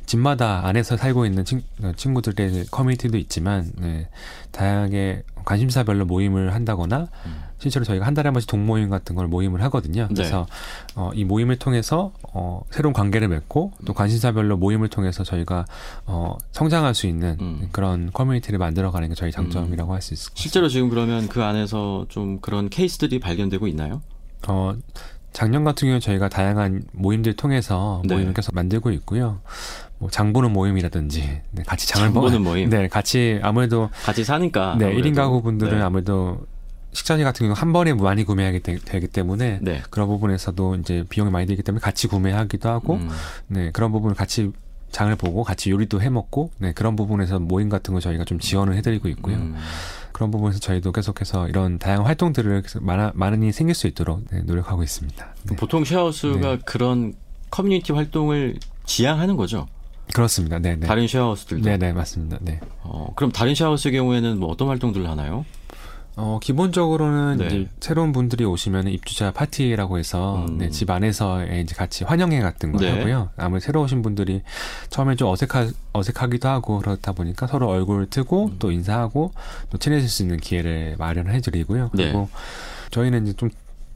집마다 0.06 0.66
안에서 0.66 0.98
살고 0.98 1.26
있는 1.26 1.46
친, 1.46 1.64
어, 1.82 1.92
친구들의 1.96 2.66
커뮤니티도 2.72 3.18
있지만 3.18 3.72
네, 3.78 4.10
다양하게 4.52 5.24
관심사별로 5.46 6.06
모임을 6.06 6.54
한다거나 6.54 7.08
음. 7.26 7.44
실제로 7.58 7.86
저희가 7.86 8.06
한 8.06 8.14
달에 8.14 8.28
한 8.28 8.34
번씩 8.34 8.50
동모임 8.50 8.90
같은 8.90 9.16
걸 9.16 9.28
모임을 9.28 9.62
하거든요. 9.64 10.08
네. 10.10 10.16
그래서 10.16 10.46
네. 10.50 10.94
어, 10.96 11.12
이 11.14 11.24
모임을 11.24 11.58
통해서 11.58 12.12
어, 12.34 12.62
새로운 12.72 12.94
관계를 12.94 13.30
맺고 13.30 13.72
또 13.86 13.94
관심사별로 13.94 14.58
모임을 14.58 14.90
통해서 14.90 15.24
저희가 15.24 15.66
어, 16.06 16.38
성장할 16.52 16.94
수 16.94 17.08
있는 17.08 17.38
음. 17.40 17.70
그런 17.72 18.12
커뮤니티를 18.12 18.60
만들어가는 18.60 19.08
게 19.10 19.16
저희 19.16 19.32
장점이라고 19.32 19.92
음. 19.92 19.96
할수 19.96 20.14
있을 20.14 20.26
것 20.26 20.36
같습니다. 20.36 20.42
실제로 20.42 20.68
지금 20.68 20.90
그러면 20.90 21.30
그 21.30 21.44
안에서 21.44 22.06
좀 22.10 22.40
그런 22.42 22.70
케이스들이 22.70 23.20
발견되고 23.20 23.68
있나요? 23.68 24.02
어, 24.48 24.74
작년 25.32 25.64
같은 25.64 25.88
경우는 25.88 26.00
저희가 26.00 26.30
다양한 26.30 26.84
모임들 26.92 27.36
통해서 27.36 28.02
네. 28.06 28.16
모임을 28.16 28.34
계속 28.34 28.54
만들고 28.56 28.92
있고요. 28.92 29.40
뭐 30.04 30.10
장보는 30.10 30.52
모임이라든지 30.52 31.42
네, 31.52 31.64
같이 31.64 31.88
장을 31.88 32.12
보는 32.12 32.42
모임. 32.44 32.70
네, 32.70 32.90
같이 32.90 33.40
아무래도 33.42 33.90
같이 34.04 34.26
사니까 34.26 34.76
네, 34.78 34.88
아무래도. 34.88 35.10
1인 35.10 35.16
가구 35.16 35.42
분들은 35.42 35.78
네. 35.78 35.84
아무래도 35.84 36.46
식자재 36.92 37.24
같은 37.24 37.46
경우 37.46 37.54
한 37.58 37.72
번에 37.72 37.94
많이 37.94 38.26
구매하게 38.26 38.60
되, 38.60 39.00
기 39.00 39.08
때문에 39.08 39.60
네. 39.62 39.82
그런 39.90 40.10
부분에서도 40.10 40.76
이제 40.76 41.06
비용이 41.08 41.32
많이 41.32 41.46
들기 41.46 41.64
때문에 41.64 41.80
같이 41.80 42.08
구매하기도 42.08 42.68
하고 42.68 42.96
음. 42.96 43.10
네, 43.48 43.72
그런 43.72 43.94
부분을 43.94 44.14
같이 44.14 44.52
장을 44.92 45.16
보고 45.16 45.44
같이 45.44 45.72
요리도 45.72 46.02
해 46.02 46.10
먹고 46.10 46.52
네, 46.58 46.74
그런 46.74 46.98
부분에서 46.98 47.40
모임 47.40 47.70
같은 47.70 47.94
거 47.94 48.02
저희가 48.02 48.26
좀 48.26 48.40
지원을 48.40 48.76
해 48.76 48.82
드리고 48.82 49.08
있고요. 49.08 49.38
음. 49.38 49.56
그런 50.12 50.32
부분에서 50.32 50.60
저희도 50.60 50.92
계속해서 50.92 51.48
이런 51.48 51.80
다양한 51.80 52.06
활동들을 52.06 52.62
많아, 52.82 53.14
많이 53.16 53.54
생길 53.54 53.74
수 53.74 53.88
있도록 53.88 54.26
네, 54.32 54.42
노력하고 54.42 54.84
있습니다. 54.84 55.36
네. 55.50 55.56
보통 55.56 55.86
쉐어하우스가 55.86 56.58
네. 56.58 56.60
그런 56.66 57.14
커뮤니티 57.50 57.94
활동을 57.94 58.58
지향하는 58.86 59.38
거죠? 59.38 59.66
그렇습니다. 60.13 60.60
네, 60.60 60.75
네. 60.75 60.88
다른 60.88 61.08
쉐어하우스들도. 61.08 61.63
네, 61.63 61.77
네, 61.77 61.91
맞습니다. 61.91 62.38
네. 62.41 62.60
어, 62.82 63.12
그럼 63.15 63.32
다른 63.32 63.55
쉐어하우스의 63.55 63.93
경우에는 63.93 64.39
뭐 64.39 64.50
어떤 64.50 64.67
활동들을 64.67 65.10
하나요? 65.10 65.46
어, 66.15 66.39
기본적으로는 66.41 67.38
네. 67.38 67.48
이제 67.48 67.70
새로운 67.79 68.12
분들이 68.12 68.46
오시면 68.46 68.88
입주자 68.88 69.32
파티라고 69.32 69.98
해서 69.98 70.46
음. 70.48 70.60
네, 70.60 70.70
집 70.70 70.91
안에서 70.91 71.43
이제 71.43 71.74
같이 71.74 72.03
환영회 72.03 72.41
같은 72.41 72.72
거 72.72 72.77
네. 72.77 72.91
하고요. 72.91 73.32
아무래도 73.36 73.65
새로 73.65 73.82
오신 73.82 74.03
분들이 74.03 74.43
처음에 74.89 75.15
좀 75.15 75.29
어색하, 75.29 75.72
어색하기도 75.93 76.48
하고 76.48 76.77
그렇다 76.79 77.13
보니까 77.13 77.48
서로 77.48 77.67
얼굴 77.70 78.05
트고 78.08 78.46
음. 78.46 78.55
또 78.60 78.72
인사하고 78.72 79.32
또 79.72 79.77
친해질 79.79 80.08
수 80.08 80.22
있는 80.22 80.38
기회를 80.38 80.96
마련해 81.00 81.41
드리고요. 81.41 81.89
네. 81.93 82.03
그리고 82.03 82.29
저희는 82.91 83.24
이제 83.24 83.34
좀 83.34 83.50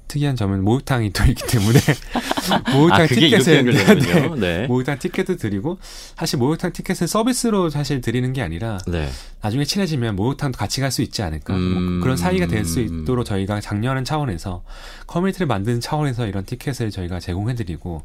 특이한 0.08 0.36
점은 0.36 0.64
목욕탕이 0.64 1.12
또 1.12 1.24
있기 1.26 1.46
때문에 1.46 1.80
목욕탕 2.74 3.02
아, 3.02 3.08
티켓을 3.08 3.66
네, 3.66 4.30
네. 4.36 4.68
목욕탕 4.68 5.00
티켓도 5.00 5.36
드리고 5.38 5.78
사실 6.16 6.40
목욕탕 6.40 6.74
티켓을 6.74 7.08
서비스로 7.08 7.70
사실 7.70 8.02
드리는 8.02 8.32
게 8.34 8.42
아니라 8.42 8.78
네. 8.88 9.10
나중에 9.42 9.64
친해지면 9.64 10.16
목욕탕도 10.16 10.58
같이 10.58 10.82
갈 10.82 10.92
수 10.92 11.02
있지 11.02 11.22
않을까 11.22 11.54
뭐 11.54 11.62
음, 11.62 11.84
뭐 11.94 12.04
그런 12.04 12.16
사이가 12.18 12.48
될 12.48 12.66
수 12.66 12.80
있도록 12.82 13.26
저희가 13.26 13.60
작년은 13.62 14.04
차원에서 14.06 14.64
커뮤니티를 15.06 15.48
만드는 15.48 15.80
차원에서 15.82 16.28
이런 16.28 16.44
티켓을 16.46 16.92
저희가 16.92 17.20
제공해드리고 17.20 18.04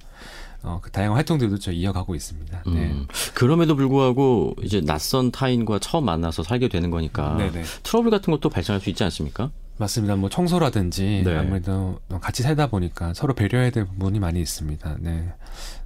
어, 0.64 0.78
그 0.80 0.90
다양한 0.92 1.16
활동들도 1.16 1.58
저 1.58 1.72
이어가고 1.72 2.14
있습니다. 2.14 2.62
네. 2.66 2.72
음, 2.72 3.06
그럼에도 3.34 3.74
불구하고 3.74 4.54
이제 4.62 4.80
낯선 4.80 5.32
타인과 5.32 5.80
처음 5.80 6.04
만나서 6.04 6.44
살게 6.44 6.68
되는 6.68 6.90
거니까 6.90 7.36
네네. 7.36 7.64
트러블 7.82 8.10
같은 8.12 8.30
것도 8.32 8.48
발생할 8.48 8.80
수 8.80 8.88
있지 8.90 9.02
않습니까? 9.04 9.50
맞습니다. 9.78 10.16
뭐 10.16 10.28
청소라든지 10.28 11.22
네. 11.24 11.36
아무래도 11.36 11.98
같이 12.20 12.42
살다 12.42 12.68
보니까 12.68 13.14
서로 13.14 13.34
배려해야 13.34 13.70
될 13.70 13.84
부분이 13.86 14.20
많이 14.20 14.40
있습니다. 14.40 14.96
네. 15.00 15.32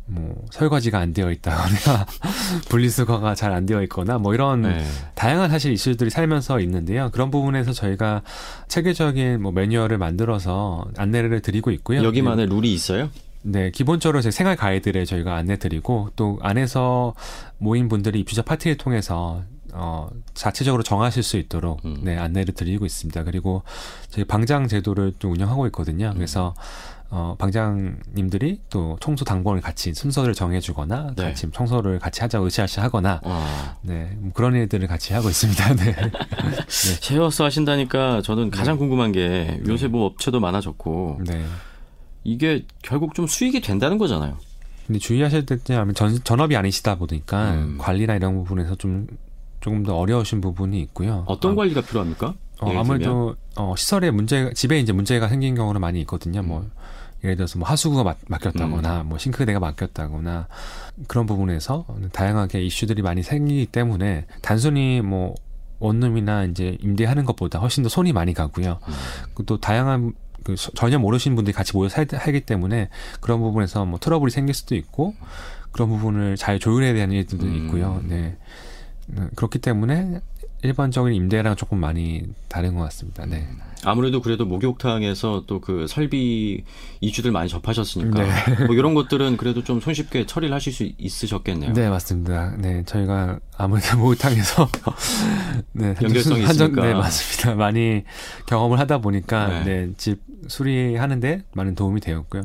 뭐 0.09 0.45
설거지가 0.53 0.99
안 0.99 1.13
되어 1.13 1.33
있다거나 1.33 2.07
분리수거가 2.69 3.35
잘 3.35 3.53
안 3.53 3.65
되어 3.67 3.83
있거나 3.85 4.19
뭐 4.19 4.35
이런 4.35 4.63
네. 4.63 4.85
다양한 5.15 5.51
사실 5.51 5.73
이슈들이 5.73 6.11
살면서 6.11 6.61
있는데요. 6.61 7.11
그런 7.13 7.31
부분에서 7.31 7.73
저희가 7.73 8.23
체계적인 8.69 9.41
뭐 9.43 9.51
매뉴얼을 9.53 9.99
만들어서 9.99 10.87
안내를 10.97 11.41
드리고 11.41 11.71
있고요. 11.73 12.03
여기만의 12.05 12.47
룰이 12.47 12.73
있어요? 12.73 13.09
네, 13.43 13.71
기본적으로 13.71 14.21
제 14.21 14.31
생활 14.31 14.57
가이드를 14.57 15.07
저희가 15.07 15.37
안내 15.37 15.57
드리고 15.57 16.11
또 16.17 16.39
안에서 16.43 17.15
모인 17.59 17.89
분들이 17.89 18.19
입주자 18.21 18.43
파티를 18.43 18.77
통해서 18.77 19.43
어, 19.77 20.09
자체적으로 20.35 20.83
정하실 20.83 21.23
수 21.23 21.37
있도록 21.37 21.85
음. 21.85 21.99
네, 22.03 22.17
안내를 22.17 22.55
드리고 22.55 22.87
있습니다. 22.87 23.25
그리고 23.25 23.63
저희 24.11 24.25
방장 24.25 24.69
제도를 24.69 25.13
또 25.19 25.31
운영하고 25.31 25.67
있거든요. 25.67 26.09
음. 26.09 26.15
그래서 26.15 26.55
어, 27.09 27.37
방장님들이 27.39 28.61
또 28.69 28.97
청소 29.01 29.25
당번을 29.25 29.61
같이 29.61 29.95
순서를 29.95 30.35
정해주거나 30.35 31.13
네. 31.17 31.25
같이 31.25 31.49
청소를 31.53 32.01
같이 32.01 32.21
하자고 32.23 32.47
으쌰으쌰 32.47 32.83
하거나 32.83 33.21
어. 33.23 33.77
네, 33.83 34.17
뭐 34.19 34.33
그런 34.33 34.55
일들을 34.55 34.89
같이 34.89 35.13
하고 35.13 35.29
있습니다. 35.29 35.75
네. 35.77 35.95
네. 35.95 36.11
쉐어스 36.67 37.43
하신다니까 37.43 38.23
저는 38.23 38.51
가장 38.51 38.75
네. 38.75 38.79
궁금한 38.79 39.13
게 39.13 39.61
요새 39.69 39.87
뭐 39.87 40.07
업체도 40.07 40.41
많아졌고 40.41 41.21
네. 41.27 41.45
이게 42.25 42.67
결국 42.83 43.15
좀 43.15 43.27
수익이 43.27 43.61
된다는 43.61 43.99
거잖아요. 43.99 44.37
근데 44.87 44.99
주의하실 44.99 45.47
때는 45.47 45.95
전, 45.95 46.19
전업이 46.23 46.57
아니시다 46.57 46.97
보니까 46.97 47.53
음. 47.53 47.79
관리나 47.79 48.17
이런 48.17 48.35
부분에서 48.35 48.77
좀 48.77 49.07
조금 49.67 49.83
더 49.83 49.97
어려우신 49.97 50.41
부분이 50.41 50.81
있고요. 50.83 51.25
어떤 51.27 51.53
아, 51.53 51.55
관리가 51.57 51.81
필요합니까? 51.81 52.35
어, 52.61 52.79
아무래도 52.79 53.35
어, 53.57 53.75
시설에 53.77 54.13
문제 54.13 54.53
집에 54.55 54.79
이제 54.79 54.93
문제가 54.93 55.27
생긴 55.27 55.57
경우는 55.57 55.81
많이 55.81 56.01
있거든요. 56.03 56.41
뭐 56.45 56.61
음. 56.61 56.71
예를 57.25 57.35
들어서 57.35 57.59
뭐 57.59 57.67
하수구가 57.67 58.05
막, 58.05 58.17
막혔다거나 58.29 59.01
음. 59.01 59.09
뭐 59.09 59.19
싱크대가 59.19 59.59
막혔다거나 59.59 60.47
그런 61.09 61.27
부분에서 61.27 61.85
다양하게 62.13 62.63
이슈들이 62.63 63.03
많이 63.03 63.25
생기기 63.25 63.67
때문에 63.67 64.27
단순히 64.41 65.01
뭐 65.01 65.35
원룸이나 65.81 66.45
이제 66.45 66.79
임대하는 66.81 67.25
것보다 67.25 67.59
훨씬 67.59 67.83
더 67.83 67.89
손이 67.89 68.13
많이 68.13 68.35
가고요. 68.35 68.79
음. 68.87 69.45
또 69.47 69.59
다양한 69.59 70.13
그 70.45 70.55
전혀 70.55 71.01
모르시는 71.01 71.35
분들이 71.35 71.53
같이 71.53 71.73
모여 71.73 71.89
살기 71.89 72.43
때문에 72.43 72.89
그런 73.21 73.41
부분에서 73.41 73.85
뭐 73.85 73.99
트러블이 73.99 74.31
생길 74.31 74.55
수도 74.55 74.77
있고 74.77 75.17
그런 75.73 75.89
부분을 75.89 76.37
잘 76.37 76.61
조율해야 76.61 76.95
되는 76.95 77.17
일들도 77.17 77.47
음. 77.47 77.65
있고요. 77.65 78.01
네. 78.05 78.37
네. 79.07 79.23
그렇기 79.35 79.59
때문에 79.59 80.21
일반적인 80.63 81.13
임대랑 81.15 81.57
조금 81.57 81.79
많이 81.79 82.23
다른 82.49 82.75
것 82.75 82.83
같습니다. 82.85 83.27
네. 83.27 83.47
아무래도 83.85 84.21
그래도 84.21 84.47
목욕탕에서 84.47 85.45
또 85.47 85.61
그 85.61 85.87
설비 85.89 86.63
이주들 87.01 87.33
많이 87.33 87.49
접하셨으니까 87.49 88.23
네. 88.23 88.65
뭐 88.67 88.77
이런 88.77 88.95
것들은 88.95 89.37
그래도 89.37 89.65
좀 89.65 89.81
손쉽게 89.81 90.25
처리를 90.27 90.55
하실 90.55 90.73
수 90.73 90.89
있으셨겠네요. 90.97 91.73
네 91.73 91.89
맞습니다. 91.89 92.55
네 92.59 92.85
저희가 92.85 93.41
아무래도 93.57 93.97
목욕탕에서 93.99 94.69
네 95.73 95.95
연결성이 96.01 96.45
한정, 96.45 96.69
있으니까 96.69 96.87
네 96.87 96.95
맞습니다. 96.95 97.55
많이 97.57 98.05
경험을 98.47 98.79
하다 98.79 98.99
보니까 98.99 99.65
네. 99.65 99.87
네, 99.87 99.93
집 99.97 100.21
수리하는데 100.47 101.43
많은 101.53 101.75
도움이 101.75 102.01
되었고요. 102.01 102.45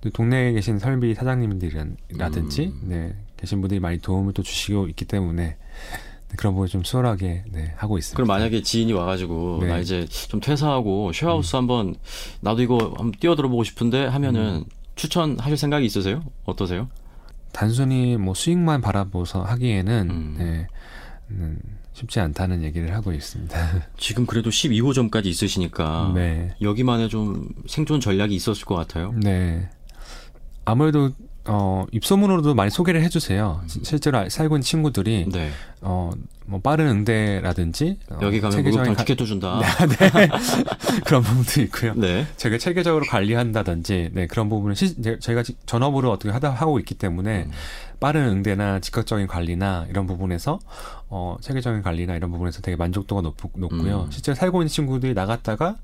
또 0.00 0.10
동네에 0.10 0.52
계신 0.52 0.78
설비 0.78 1.14
사장님들이라든지 1.14 2.62
음. 2.66 2.80
네 2.84 3.14
계신 3.40 3.60
분들이 3.60 3.80
많이 3.80 3.98
도움을 3.98 4.32
또 4.32 4.42
주시고 4.42 4.88
있기 4.88 5.04
때문에 5.06 5.56
네, 6.30 6.36
그런 6.36 6.54
부분 6.54 6.68
좀 6.68 6.84
수월하게 6.84 7.44
네, 7.50 7.74
하고 7.76 7.98
있습니다. 7.98 8.16
그럼 8.16 8.28
만약에 8.28 8.62
지인이 8.62 8.92
와가지고 8.92 9.58
네. 9.62 9.68
나 9.68 9.78
이제 9.78 10.06
좀 10.06 10.40
퇴사하고 10.40 11.12
쉐어하우스 11.12 11.56
음. 11.56 11.58
한번 11.58 11.96
나도 12.40 12.62
이거 12.62 12.78
한번 12.96 13.12
뛰어들어보고 13.12 13.64
싶은데 13.64 14.06
하면은 14.06 14.56
음. 14.56 14.64
추천하실 14.94 15.56
생각이 15.56 15.84
있으세요? 15.86 16.22
어떠세요? 16.44 16.88
단순히 17.52 18.16
뭐 18.16 18.34
수익만 18.34 18.80
바라보서 18.80 19.42
하기에는 19.42 20.10
음. 20.10 20.34
네, 20.38 20.66
음, 21.30 21.58
쉽지 21.94 22.20
않다는 22.20 22.62
얘기를 22.62 22.94
하고 22.94 23.12
있습니다. 23.12 23.56
지금 23.98 24.26
그래도 24.26 24.50
12호점까지 24.50 25.26
있으시니까 25.26 26.12
네. 26.14 26.54
여기만의 26.60 27.08
좀 27.08 27.48
생존 27.66 28.00
전략이 28.00 28.34
있었을 28.34 28.64
것 28.66 28.76
같아요. 28.76 29.12
네. 29.16 29.68
아무래도 30.64 31.10
어, 31.46 31.86
입소문으로도 31.92 32.54
많이 32.54 32.70
소개를 32.70 33.02
해주세요. 33.02 33.62
실제로 33.66 34.28
살고 34.28 34.56
있는 34.56 34.62
친구들이 34.62 35.26
네. 35.32 35.50
어, 35.80 36.10
뭐 36.44 36.60
빠른 36.60 36.88
응대라든지 36.88 37.98
어, 38.10 38.18
여기 38.22 38.40
가면 38.40 38.62
목욕탕 38.62 38.96
티켓도 38.96 39.24
준다. 39.24 39.60
네, 39.98 40.10
네. 40.10 40.28
그런 41.06 41.22
부분도 41.22 41.62
있고요. 41.62 41.94
네. 41.94 42.26
제가 42.36 42.58
체계적으로 42.58 43.04
관리한다든지 43.08 44.10
네, 44.12 44.26
그런 44.26 44.48
부분을 44.48 44.76
시, 44.76 45.00
제가 45.20 45.42
전업으로 45.64 46.10
어떻게 46.10 46.30
하다 46.30 46.50
하고 46.50 46.78
있기 46.78 46.94
때문에 46.94 47.44
음. 47.44 47.50
빠른 48.00 48.28
응대나 48.28 48.80
즉각적인 48.80 49.26
관리나 49.26 49.86
이런 49.88 50.06
부분에서 50.06 50.58
어, 51.08 51.36
체계적인 51.40 51.82
관리나 51.82 52.16
이런 52.16 52.30
부분에서 52.32 52.60
되게 52.60 52.76
만족도가 52.76 53.22
높, 53.22 53.36
높고요. 53.54 54.04
음. 54.06 54.10
실제 54.10 54.34
살고 54.34 54.62
있는 54.62 54.68
친구들이 54.68 55.14
나갔다가 55.14 55.76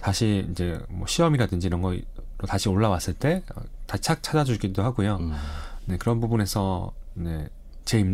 다시 0.00 0.46
이제 0.50 0.78
뭐 0.88 1.06
시험이라든지 1.06 1.66
이런 1.66 1.82
거 1.82 1.94
다시 2.46 2.68
올라왔을 2.68 3.14
때 3.14 3.42
어, 3.54 3.62
다시 3.86 4.02
착 4.02 4.22
찾아주기도 4.22 4.82
하고요. 4.82 5.16
음. 5.16 5.34
네, 5.86 5.96
그런 5.96 6.20
부분에서 6.20 6.92
네, 7.14 7.48
재 7.84 8.04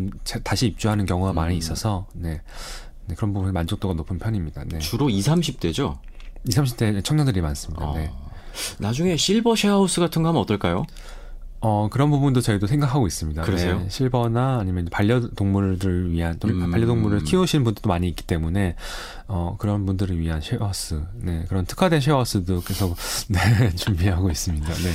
다시 0.43 0.67
입주하는 0.67 1.05
경우가 1.05 1.31
음. 1.31 1.35
많이 1.35 1.57
있어서 1.57 2.07
네, 2.13 2.41
네, 3.05 3.15
그런 3.15 3.33
부분에 3.33 3.51
만족도가 3.51 3.93
높은 3.93 4.17
편입니다. 4.19 4.63
네. 4.65 4.79
주로 4.79 5.09
20, 5.09 5.33
30대죠? 5.33 5.97
20, 6.47 6.63
30대 6.63 7.03
청년들이 7.03 7.41
많습니다. 7.41 7.85
어. 7.85 7.95
네. 7.95 8.11
나중에 8.79 9.17
실버 9.17 9.55
쉐어하우스 9.55 10.01
같은 10.01 10.23
거 10.23 10.29
하면 10.29 10.41
어떨까요? 10.41 10.85
어, 11.59 11.87
그런 11.91 12.09
부분도 12.11 12.41
저희도 12.41 12.67
생각하고 12.67 13.07
있습니다. 13.07 13.41
그러세요? 13.41 13.79
네, 13.79 13.89
실버나 13.89 14.59
아니면 14.59 14.87
반려동물을 14.91 16.11
위한, 16.11 16.39
음. 16.45 16.71
반려동물을 16.71 17.23
키우시는 17.23 17.63
분들도 17.63 17.89
많이 17.89 18.07
있기 18.09 18.23
때문에, 18.23 18.75
어, 19.27 19.55
그런 19.57 19.85
분들을 19.85 20.19
위한 20.19 20.39
쉐어하우스, 20.41 21.01
네, 21.15 21.45
그런 21.47 21.65
특화된 21.65 21.99
쉐어하우스도 21.99 22.61
계속, 22.61 22.95
네, 23.29 23.75
준비하고 23.75 24.29
있습니다. 24.29 24.67
네. 24.67 24.91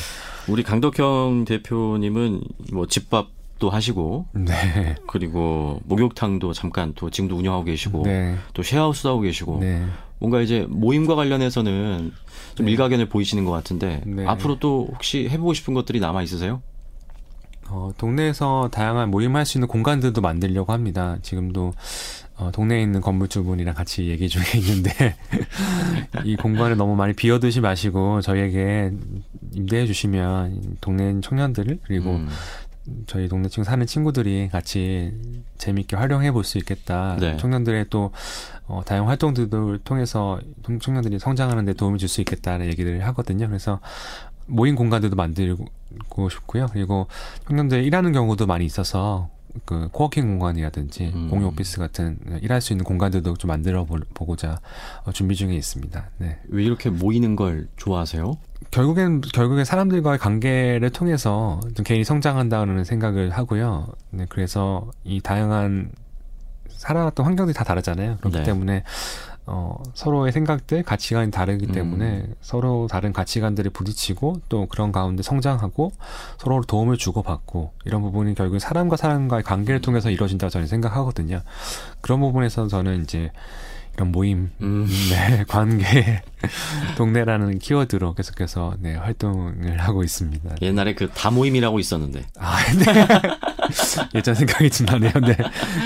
우리 0.48 0.62
강덕형 0.62 1.44
대표님은 1.46 2.42
뭐 2.72 2.86
집밥 2.86 3.28
도 3.62 3.70
하시고 3.70 4.26
네. 4.32 4.96
그리고 5.06 5.80
목욕탕도 5.84 6.52
잠깐 6.52 6.94
또 6.96 7.10
지금도 7.10 7.36
운영하고 7.36 7.62
계시고 7.62 8.02
네. 8.02 8.36
또 8.54 8.64
쉐어하우스도 8.64 9.10
하고 9.10 9.20
계시고 9.20 9.58
네. 9.60 9.86
뭔가 10.22 10.40
이제 10.40 10.64
모임과 10.68 11.16
관련해서는 11.16 12.12
좀 12.54 12.66
네. 12.66 12.72
일가견을 12.72 13.08
보이시는 13.08 13.44
것 13.44 13.50
같은데 13.50 14.02
네. 14.06 14.24
앞으로 14.24 14.60
또 14.60 14.88
혹시 14.92 15.28
해보고 15.28 15.52
싶은 15.52 15.74
것들이 15.74 15.98
남아 15.98 16.22
있으세요? 16.22 16.62
어, 17.68 17.90
동네에서 17.98 18.68
다양한 18.70 19.10
모임할 19.10 19.44
수 19.44 19.58
있는 19.58 19.66
공간들도 19.66 20.20
만들려고 20.20 20.72
합니다. 20.72 21.16
지금도 21.22 21.72
어, 22.36 22.52
동네에 22.52 22.80
있는 22.82 23.00
건물주분이랑 23.00 23.74
같이 23.74 24.06
얘기 24.10 24.28
중에 24.28 24.44
있는데 24.60 25.16
이 26.24 26.36
공간을 26.36 26.76
너무 26.76 26.94
많이 26.94 27.14
비워두지 27.14 27.60
마시고 27.60 28.20
저희에게 28.20 28.92
임대해 29.54 29.86
주시면 29.86 30.76
동네 30.80 31.20
청년들 31.20 31.80
그리고 31.82 32.10
음. 32.10 32.28
저희 33.06 33.28
동네 33.28 33.48
친구 33.48 33.64
사는 33.64 33.86
친구들이 33.86 34.48
같이 34.50 35.12
재밌게 35.58 35.96
활용해 35.96 36.32
볼 36.32 36.42
수 36.44 36.58
있겠다. 36.58 37.16
네. 37.20 37.36
청년들의 37.36 37.86
또 37.90 38.10
어, 38.66 38.82
다양한 38.84 39.08
활동들을 39.08 39.78
통해서 39.84 40.40
청년들이 40.80 41.18
성장하는 41.18 41.64
데 41.64 41.72
도움이 41.74 41.98
줄 41.98 42.08
수 42.08 42.20
있겠다는 42.20 42.66
얘기를 42.66 43.04
하거든요. 43.06 43.46
그래서 43.46 43.78
모임 44.46 44.74
공간들도 44.74 45.14
만들고 45.14 46.28
싶고요. 46.30 46.66
그리고 46.72 47.06
청년들 47.46 47.84
일하는 47.84 48.12
경우도 48.12 48.46
많이 48.46 48.64
있어서 48.64 49.30
그 49.64 49.88
코워킹 49.92 50.26
공간이라든지 50.26 51.12
음. 51.14 51.28
공유 51.30 51.46
오피스 51.46 51.78
같은 51.78 52.18
일할 52.40 52.60
수 52.60 52.72
있는 52.72 52.84
공간들도 52.84 53.34
좀 53.36 53.48
만들어 53.48 53.84
보고자 54.14 54.60
어, 55.04 55.12
준비 55.12 55.36
중에 55.36 55.54
있습니다. 55.54 56.10
네. 56.18 56.38
왜 56.48 56.64
이렇게 56.64 56.90
모이는 56.90 57.36
걸 57.36 57.68
좋아하세요? 57.76 58.36
결국엔 58.72 59.20
결국엔 59.20 59.64
사람들과의 59.64 60.18
관계를 60.18 60.90
통해서 60.90 61.60
좀 61.76 61.84
개인이 61.84 62.04
성장한다는 62.04 62.84
생각을 62.84 63.30
하고요. 63.30 63.88
네, 64.10 64.26
그래서 64.28 64.90
이 65.04 65.20
다양한 65.20 65.92
살아왔던 66.70 67.24
환경들이 67.24 67.54
다 67.54 67.64
다르잖아요. 67.64 68.16
그렇기 68.16 68.38
네. 68.38 68.42
때문에 68.42 68.82
어, 69.44 69.76
서로의 69.92 70.32
생각들, 70.32 70.82
가치관이 70.84 71.30
다르기 71.30 71.66
음. 71.66 71.72
때문에 71.72 72.16
음. 72.20 72.34
서로 72.40 72.86
다른 72.88 73.12
가치관들이 73.12 73.70
부딪히고 73.70 74.40
또 74.48 74.66
그런 74.66 74.90
가운데 74.90 75.22
성장하고 75.22 75.92
서로 76.38 76.62
도움을 76.62 76.96
주고받고 76.96 77.72
이런 77.84 78.00
부분이 78.02 78.34
결국 78.34 78.58
사람과 78.58 78.96
사람과의 78.96 79.42
관계를 79.42 79.80
통해서 79.82 80.10
이루어진다고 80.10 80.50
저는 80.50 80.66
생각하거든요. 80.66 81.42
그런 82.00 82.20
부분에서 82.20 82.68
저는 82.68 83.02
이제 83.02 83.32
이런 83.94 84.10
모임, 84.10 84.50
음. 84.60 84.86
네, 85.10 85.44
관계, 85.48 86.22
동네라는 86.96 87.58
키워드로 87.58 88.14
계속해서 88.14 88.76
네, 88.80 88.94
활동을 88.94 89.78
하고 89.80 90.02
있습니다. 90.02 90.56
옛날에 90.62 90.94
그 90.94 91.10
다모임이라고 91.10 91.78
있었는데. 91.78 92.24
아, 92.38 92.56
네. 92.72 93.06
예전 94.14 94.34
생각이 94.34 94.70
좀 94.70 94.86
나네요. 94.86 95.12
네. 95.12 95.36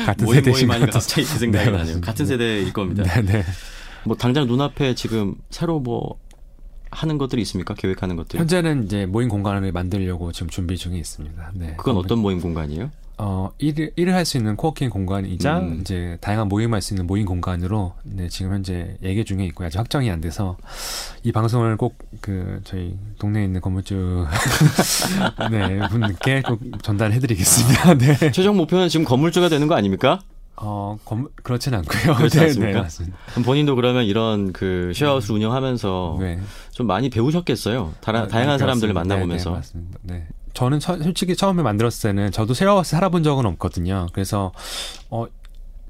같은 0.07 0.25
모임, 0.25 0.39
세대신 0.39 0.69
모임 0.69 0.87
갑자기 0.87 1.25
그 1.25 1.39
생각이 1.39 1.65
네, 1.71 1.77
나네요. 1.77 2.01
같은 2.01 2.27
세대일 2.27 2.73
겁니다. 2.73 3.03
네, 3.03 3.23
네. 3.23 3.45
뭐 4.05 4.17
당장 4.17 4.47
눈앞에 4.47 4.95
지금 4.95 5.35
새로 5.51 5.81
뭐 5.81 6.19
하는 6.93 7.19
것들이 7.19 7.43
있습니까? 7.43 7.75
계획하는 7.75 8.17
것들? 8.17 8.39
현재는 8.39 8.85
이제 8.85 9.05
모임 9.05 9.29
공간을 9.29 9.73
만들려고 9.73 10.31
지금 10.33 10.49
준비 10.49 10.77
중에 10.77 10.97
있습니다. 10.97 11.53
네. 11.55 11.75
그건 11.77 11.97
어떤 11.97 12.19
모임 12.21 12.41
공간이에요? 12.41 12.91
어, 13.19 13.51
일을, 13.59 13.93
일을 13.97 14.15
할 14.15 14.25
수 14.27 14.37
있는 14.37 14.57
코워킹 14.57 14.91
공간이자 14.91 15.59
음. 15.61 15.79
이제 15.81 16.19
다양한 16.21 16.49
모임할 16.49 16.83
수 16.83 16.93
있는 16.95 17.07
모임 17.07 17.25
공간으로 17.25 17.95
네, 18.05 18.29
지금 18.29 18.53
현재 18.53 18.97
얘기 19.03 19.25
중에 19.25 19.45
있고 19.47 19.65
아직 19.65 19.79
확정이 19.79 20.11
안 20.11 20.21
돼서 20.21 20.57
이 21.23 21.33
방송을 21.33 21.77
꼭 21.77 22.07
그 22.21 22.61
저희 22.65 22.97
동네에 23.19 23.45
있는 23.45 23.61
건물주 23.61 24.27
네, 25.51 25.79
분께 25.89 26.43
꼭 26.43 26.61
전달해 26.83 27.19
드리겠습니다. 27.19 27.95
네. 27.95 28.33
최종 28.33 28.57
목표는 28.57 28.89
지금 28.89 29.05
건물주가 29.05 29.49
되는 29.49 29.67
거 29.67 29.75
아닙니까? 29.75 30.21
어, 30.57 30.97
검, 31.05 31.29
그렇진 31.43 31.75
않고요. 31.75 32.15
그렇지 32.17 32.39
네, 32.39 32.45
않습니까? 32.47 32.89
네, 32.89 33.07
그럼 33.31 33.45
본인도 33.45 33.77
그러면 33.77 34.05
이런 34.07 34.53
그 34.53 34.93
쉐어하우스 34.95 35.33
음. 35.33 35.37
운영하면서 35.37 36.17
네. 36.21 36.41
좀 36.73 36.87
많이 36.87 37.11
배우셨겠어요. 37.11 37.93
다, 38.01 38.13
아, 38.13 38.27
다양한 38.27 38.59
사람들을 38.59 38.95
만나보면서. 38.95 39.51
네, 39.51 39.55
네, 39.55 39.59
맞습니다. 39.59 39.99
네. 40.03 40.27
저는 40.57 40.81
처, 40.81 40.97
솔직히 40.97 41.37
처음에 41.37 41.63
만들었을 41.63 42.09
때는 42.09 42.33
저도 42.33 42.55
쉐어하우스 42.55 42.93
살아본 42.93 43.23
적은 43.23 43.45
없거든요. 43.45 44.07
그래서 44.15 44.53
어 45.11 45.27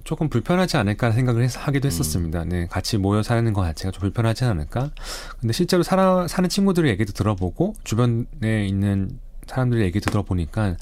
조금 0.03 0.29
불편하지 0.29 0.77
않을까 0.77 1.13
생각을 1.13 1.43
해서 1.45 1.61
하기도 1.61 1.87
음. 1.87 1.91
했었습니다. 1.91 2.45
네, 2.45 2.67
같이 2.67 2.99
모여 2.99 3.23
사는 3.23 3.53
것 3.53 3.63
자체가 3.63 3.93
좀 3.93 4.01
불편하지 4.01 4.45
않을까. 4.45 4.91
근데 5.41 5.53
실제로 5.53 5.85
살아, 5.85 6.27
사는 6.27 6.49
친구들의 6.49 6.91
얘기도 6.91 7.13
들어보고 7.13 7.75
주변에 7.85 8.67
있는 8.67 9.21
사람들의 9.47 9.85
얘기도 9.85 10.11
들어보니까 10.11 10.77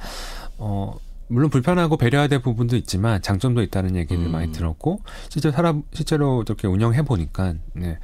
어 0.57 0.94
물론 1.29 1.51
불편하고 1.51 1.99
배려해야 1.99 2.27
될 2.29 2.40
부분도 2.40 2.77
있지만 2.77 3.20
장점도 3.20 3.61
있다는 3.62 3.97
얘기를 3.97 4.25
음. 4.25 4.33
많이 4.33 4.51
들었고 4.51 5.01
실제로 5.29 5.53
살아 5.53 5.75
실제로 5.92 6.42
이렇게 6.47 6.66
운영해 6.68 7.03
보니까 7.03 7.53
네. 7.75 7.99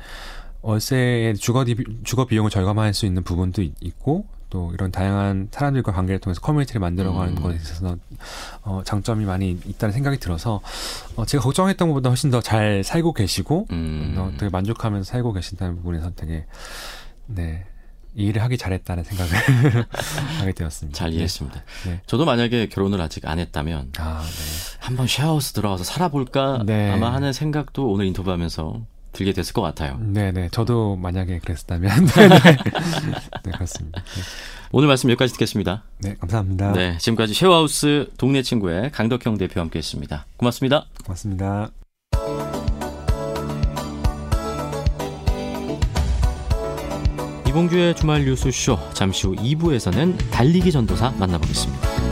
월세의 0.61 1.37
주거 1.37 1.65
주거 2.05 2.27
비용을 2.27 2.51
절감할 2.51 2.93
수 2.93 3.07
있는 3.07 3.23
부분도 3.23 3.63
있고 3.81 4.27
또 4.51 4.73
이런 4.75 4.91
다양한 4.91 5.49
사람들과 5.51 5.93
관계를 5.93 6.19
통해서 6.19 6.41
커뮤니티를 6.41 6.81
만들어가는 6.81 7.37
음. 7.37 7.43
것에 7.43 7.57
있어서 7.57 7.97
어, 8.63 8.83
장점이 8.85 9.25
많이 9.25 9.53
있다는 9.65 9.93
생각이 9.93 10.19
들어서 10.19 10.61
어, 11.17 11.25
제가 11.25 11.43
걱정했던 11.43 11.89
것보다 11.89 12.11
훨씬 12.11 12.31
더 12.31 12.41
잘 12.41 12.83
살고 12.83 13.13
계시고 13.13 13.69
음. 13.71 14.15
어, 14.19 14.33
되게 14.39 14.51
만족하면서 14.51 15.09
살고 15.09 15.33
계신다는 15.35 15.77
부분에서 15.77 16.13
되게 16.17 16.47
네. 17.27 17.65
이 18.17 18.25
일을 18.25 18.43
하기 18.43 18.59
잘했다는 18.59 19.05
생각을 19.05 19.87
하게 20.41 20.53
되었습니다. 20.53 20.99
잘 20.99 21.13
이해했습니다. 21.13 21.63
네. 21.85 21.91
네. 21.91 22.01
저도 22.07 22.25
만약에 22.25 22.69
결혼을 22.69 23.01
아직 23.01 23.29
안 23.29 23.39
했다면 23.39 23.93
아, 23.99 24.21
네. 24.21 24.77
한번 24.81 25.07
쉐어하우스 25.07 25.53
들어가서 25.53 25.85
살아볼까 25.85 26.65
네. 26.67 26.91
아마 26.91 27.13
하는 27.15 27.33
생각도 27.33 27.89
오늘 27.89 28.07
인터뷰하면서 28.07 28.81
들게 29.13 29.33
됐을 29.33 29.53
것 29.53 29.63
같아요. 29.63 29.99
네네. 29.99 30.33
네. 30.33 30.49
저도 30.51 30.97
만약에 30.97 31.39
그랬다면 31.41 32.07
네, 32.17 32.29
네, 33.45 33.51
그렇습니다. 33.53 34.03
오늘 34.73 34.89
말씀 34.89 35.11
여기까지 35.11 35.33
듣겠습니다. 35.33 35.83
네, 35.99 36.17
감사합니다. 36.21 36.73
네, 36.73 36.97
지금까지 36.99 37.35
쉐어하우스 37.35 38.11
동네 38.17 38.43
친구의 38.43 38.93
강덕형 38.93 39.39
대표와 39.39 39.65
함께 39.65 39.79
했습니다. 39.79 40.27
고맙습니다. 40.37 40.87
고맙습니다. 41.05 41.71
이봉규의 47.49 47.97
주말 47.97 48.25
뉴스쇼 48.25 48.79
잠시 48.95 49.27
후 49.27 49.35
2부에서는 49.35 50.31
달리기 50.31 50.71
전도사 50.71 51.11
만나보겠습니다. 51.19 52.10